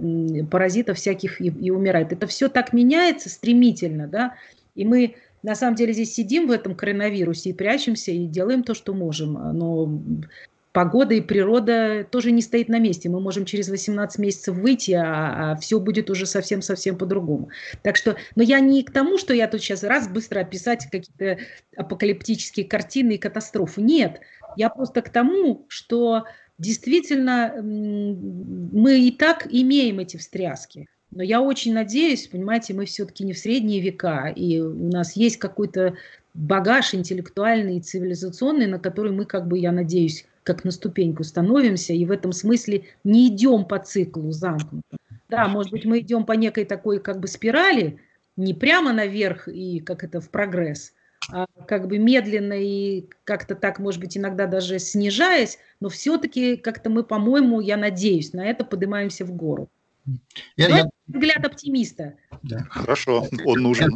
[0.51, 2.11] паразитов всяких и, и умирает.
[2.13, 4.35] Это все так меняется стремительно, да,
[4.75, 8.73] и мы на самом деле здесь сидим в этом коронавирусе и прячемся, и делаем то,
[8.73, 9.33] что можем.
[9.33, 10.01] Но
[10.71, 13.09] погода и природа тоже не стоит на месте.
[13.09, 17.49] Мы можем через 18 месяцев выйти, а, а все будет уже совсем-совсем по-другому.
[17.83, 21.39] Так что, но я не к тому, что я тут сейчас раз быстро описать какие-то
[21.75, 23.81] апокалиптические картины и катастрофы.
[23.81, 24.21] Нет,
[24.55, 26.25] я просто к тому, что
[26.57, 30.87] действительно мы и так имеем эти встряски.
[31.11, 35.37] Но я очень надеюсь, понимаете, мы все-таки не в средние века, и у нас есть
[35.37, 35.95] какой-то
[36.33, 41.93] багаж интеллектуальный и цивилизационный, на который мы, как бы, я надеюсь, как на ступеньку становимся,
[41.93, 44.97] и в этом смысле не идем по циклу замкнутым.
[45.29, 47.99] Да, может быть, мы идем по некой такой как бы спирали,
[48.37, 50.93] не прямо наверх и как это в прогресс,
[51.29, 56.89] а как бы медленно и как-то так, может быть, иногда даже снижаясь, но все-таки как-то
[56.89, 59.69] мы, по-моему, я надеюсь, на это поднимаемся в гору.
[60.55, 60.89] Я, я...
[61.07, 62.17] Взгляд оптимиста.
[62.43, 62.65] Да.
[62.69, 63.95] Хорошо, он нужен.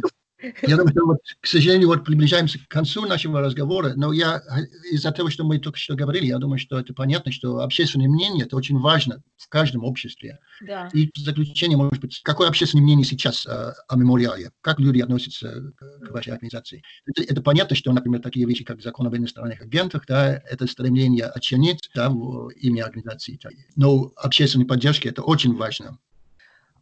[0.62, 4.42] Я думаю, что вот, к сожалению, вот приближаемся к концу нашего разговора, но я
[4.90, 8.44] из-за того, что мы только что говорили, я думаю, что это понятно, что общественное мнение
[8.44, 10.38] это очень важно в каждом обществе.
[10.60, 10.90] Да.
[10.92, 14.50] И в заключение, может быть, какое общественное мнение сейчас о, о мемориале?
[14.60, 16.82] Как люди относятся к, к вашей организации?
[17.06, 21.24] Это, это понятно, что, например, такие вещи, как закон об иностранных агентах, да, это стремление
[21.24, 22.12] оценить да,
[22.56, 23.38] имя организации.
[23.74, 25.98] Но общественной поддержки это очень важно.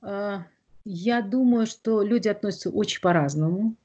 [0.02, 0.44] А,
[0.84, 3.76] я думаю, что люди относятся очень по-разному.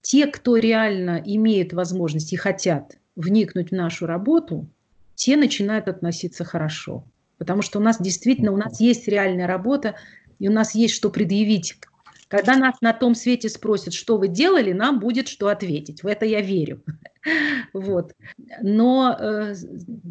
[0.00, 4.66] Те, кто реально имеет возможность и хотят вникнуть в нашу работу,
[5.14, 7.04] те начинают относиться хорошо.
[7.38, 9.94] Потому что у нас действительно, у нас есть реальная работа,
[10.38, 11.76] и у нас есть что предъявить.
[12.28, 16.02] Когда нас на том свете спросят, что вы делали, нам будет что ответить.
[16.02, 16.82] В это я верю.
[17.72, 18.12] Вот.
[18.62, 19.54] Но э,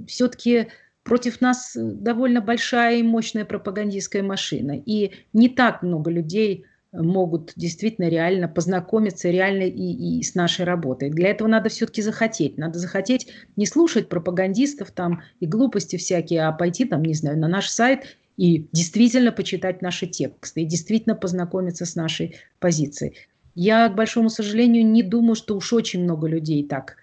[0.08, 0.70] все-таки
[1.04, 4.82] против нас э, довольно большая и мощная пропагандистская машина.
[4.86, 10.66] И не так много людей э, могут действительно реально познакомиться реально и, и с нашей
[10.66, 11.10] работой.
[11.10, 12.58] Для этого надо все-таки захотеть.
[12.58, 17.48] Надо захотеть не слушать пропагандистов там и глупости всякие, а пойти там, не знаю, на
[17.48, 23.16] наш сайт и действительно почитать наши тексты, и действительно познакомиться с нашей позицией.
[23.54, 26.96] Я, к большому сожалению, не думаю, что уж очень много людей так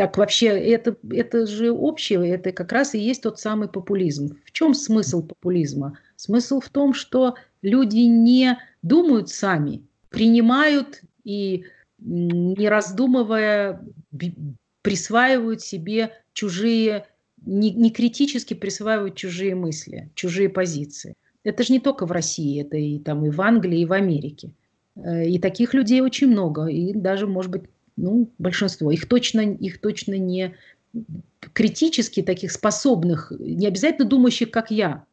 [0.00, 4.38] так вообще это, это же общее, это как раз и есть тот самый популизм.
[4.46, 5.98] В чем смысл популизма?
[6.16, 11.66] Смысл в том, что люди не думают сами, принимают и
[11.98, 13.84] не раздумывая
[14.80, 17.06] присваивают себе чужие,
[17.44, 21.12] не, не критически присваивают чужие мысли, чужие позиции.
[21.44, 24.54] Это же не только в России, это и там и в Англии, и в Америке.
[24.96, 27.64] Э, и таких людей очень много, и даже, может быть,
[28.00, 28.90] ну, большинство.
[28.90, 30.56] Их точно, их точно не
[31.52, 35.04] критически таких способных, не обязательно думающих, как я,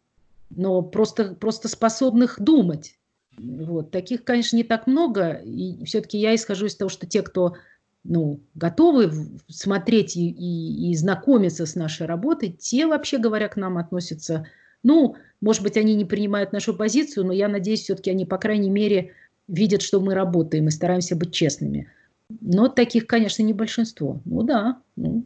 [0.50, 2.96] но просто, просто способных думать.
[3.38, 3.92] Вот.
[3.92, 5.34] Таких, конечно, не так много.
[5.34, 7.56] И все-таки я исхожу из того, что те, кто
[8.04, 9.12] ну, готовы
[9.48, 14.48] смотреть и, и, и знакомиться с нашей работой, те, вообще говоря, к нам относятся,
[14.82, 18.70] ну, может быть, они не принимают нашу позицию, но я надеюсь, все-таки они, по крайней
[18.70, 19.12] мере,
[19.48, 21.92] видят, что мы работаем и стараемся быть честными.
[22.30, 24.22] Но таких, конечно, не большинство.
[24.26, 24.82] Ну да.
[24.96, 25.26] Ну.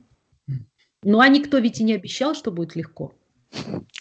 [1.03, 3.13] ну а никто ведь и не обещал, что будет легко.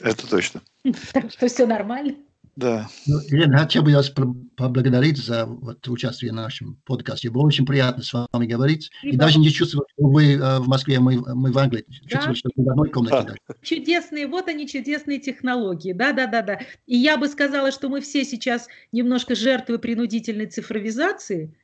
[0.00, 0.62] Это точно.
[1.12, 2.14] Так что все нормально.
[2.56, 2.88] Да.
[3.06, 7.30] Ну, Елена, хотел бы вас поблагодарить за вот, участие в нашем подкасте.
[7.30, 8.90] Было очень приятно с вами говорить.
[8.98, 9.14] Спасибо.
[9.14, 11.84] И даже не чувствовал, что вы э, в Москве, а мы, мы в Англии.
[11.88, 12.34] Чувствовал, да?
[12.34, 13.34] что вы в одной комнате.
[13.48, 13.54] Да.
[13.62, 15.92] Чудесные, вот они, чудесные технологии.
[15.92, 16.60] Да, да, да, да.
[16.86, 21.54] И я бы сказала, что мы все сейчас немножко жертвы принудительной цифровизации.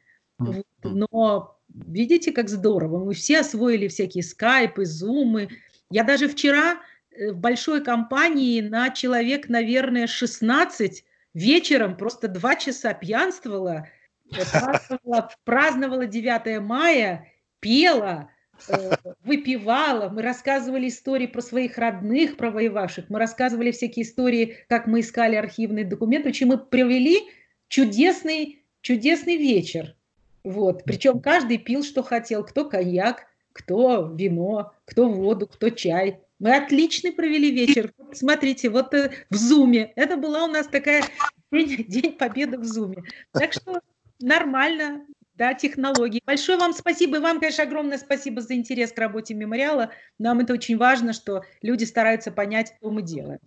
[0.83, 3.05] Но видите, как здорово.
[3.05, 5.49] Мы все освоили всякие скайпы, зумы.
[5.91, 6.81] Я даже вчера
[7.11, 13.89] э, в большой компании на человек, наверное, 16 вечером просто два часа пьянствовала,
[14.33, 17.31] э, праздновала, праздновала 9 мая,
[17.61, 18.31] пела,
[18.69, 24.87] э, выпивала, мы рассказывали истории про своих родных, про воевавших, мы рассказывали всякие истории, как
[24.87, 26.29] мы искали архивные документы.
[26.29, 27.19] В общем, мы провели
[27.69, 29.97] чудесный, чудесный вечер.
[30.47, 30.85] Вот.
[30.85, 32.45] Причем каждый пил, что хотел.
[32.45, 36.21] Кто коньяк, кто вино, кто воду, кто чай.
[36.39, 37.93] Мы отлично провели вечер.
[38.13, 39.93] Смотрите, вот э, в Зуме.
[39.97, 41.03] Это была у нас такая
[41.51, 43.03] день, день победы в Зуме.
[43.33, 43.81] Так что
[44.21, 46.23] нормально, да, технологии.
[46.25, 47.17] Большое вам спасибо.
[47.17, 49.91] И вам, конечно, огромное спасибо за интерес к работе мемориала.
[50.21, 53.41] Нам это очень важно, что люди стараются понять, что мы делаем.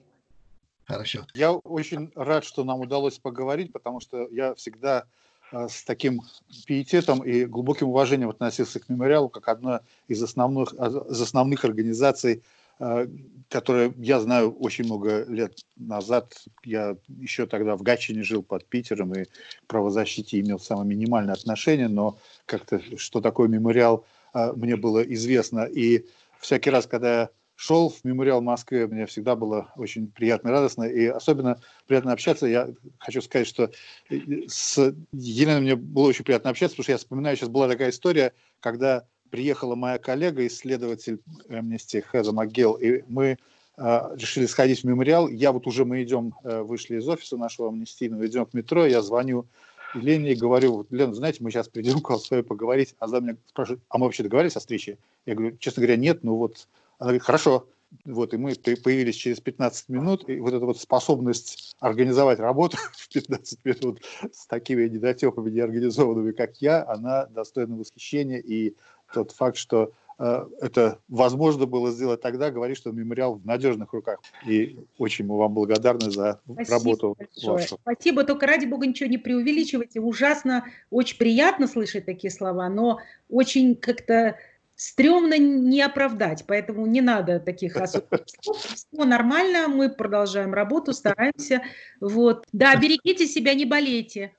[0.84, 1.26] Хорошо.
[1.34, 5.06] Я очень рад, что нам удалось поговорить, потому что я всегда
[5.52, 6.22] с таким
[6.66, 12.44] пиететом и глубоким уважением относился к мемориалу как одна из основных, а, из основных организаций,
[12.80, 13.08] а,
[13.50, 16.34] которая, я знаю, очень много лет назад,
[16.64, 19.30] я еще тогда в Гатчине жил под Питером и к
[19.68, 25.66] правозащите имел самое минимальное отношение, но как-то, что такое мемориал, мне было известно.
[25.66, 26.06] И
[26.40, 27.30] всякий раз, когда я
[27.60, 32.14] шел в мемориал в Москве, мне всегда было очень приятно и радостно, и особенно приятно
[32.14, 32.48] общаться.
[32.48, 33.70] Я хочу сказать, что
[34.10, 37.90] э, с Еленой мне было очень приятно общаться, потому что я вспоминаю, сейчас была такая
[37.90, 38.32] история,
[38.62, 43.38] когда приехала моя коллега, исследователь Amnesty Хеза МакГелл, и мы
[43.78, 45.28] э, решили сходить в мемориал.
[45.28, 49.02] Я вот уже, мы идем, э, вышли из офиса нашего амнистийного, идем к метро, я
[49.02, 49.48] звоню
[49.96, 53.10] Лене и говорю, вот, Лена, знаете, мы сейчас придем к вам с вами поговорить, а
[53.10, 54.98] за меня спрашивают, а мы вообще договорились о встрече?
[55.26, 56.70] Я говорю, честно говоря, нет, ну вот
[57.00, 57.68] она говорит, хорошо.
[58.06, 63.10] Вот, и мы появились через 15 минут, и вот эта вот способность организовать работу в
[63.10, 68.76] 15 минут с такими недотепами неорганизованными, как я, она достойна восхищения, и
[69.12, 74.20] тот факт, что э, это возможно было сделать тогда, говорит, что мемориал в надежных руках.
[74.46, 77.54] И очень мы вам благодарны за Спасибо работу большое.
[77.54, 77.80] вашу.
[77.82, 80.00] Спасибо, только ради бога ничего не преувеличивайте.
[80.00, 84.38] Ужасно, очень приятно слышать такие слова, но очень как-то
[84.80, 88.64] стрёмно не оправдать, поэтому не надо таких особых слов.
[88.64, 91.64] Все нормально, мы продолжаем работу, стараемся.
[92.00, 92.46] Вот.
[92.54, 94.34] Да, берегите себя, не болейте.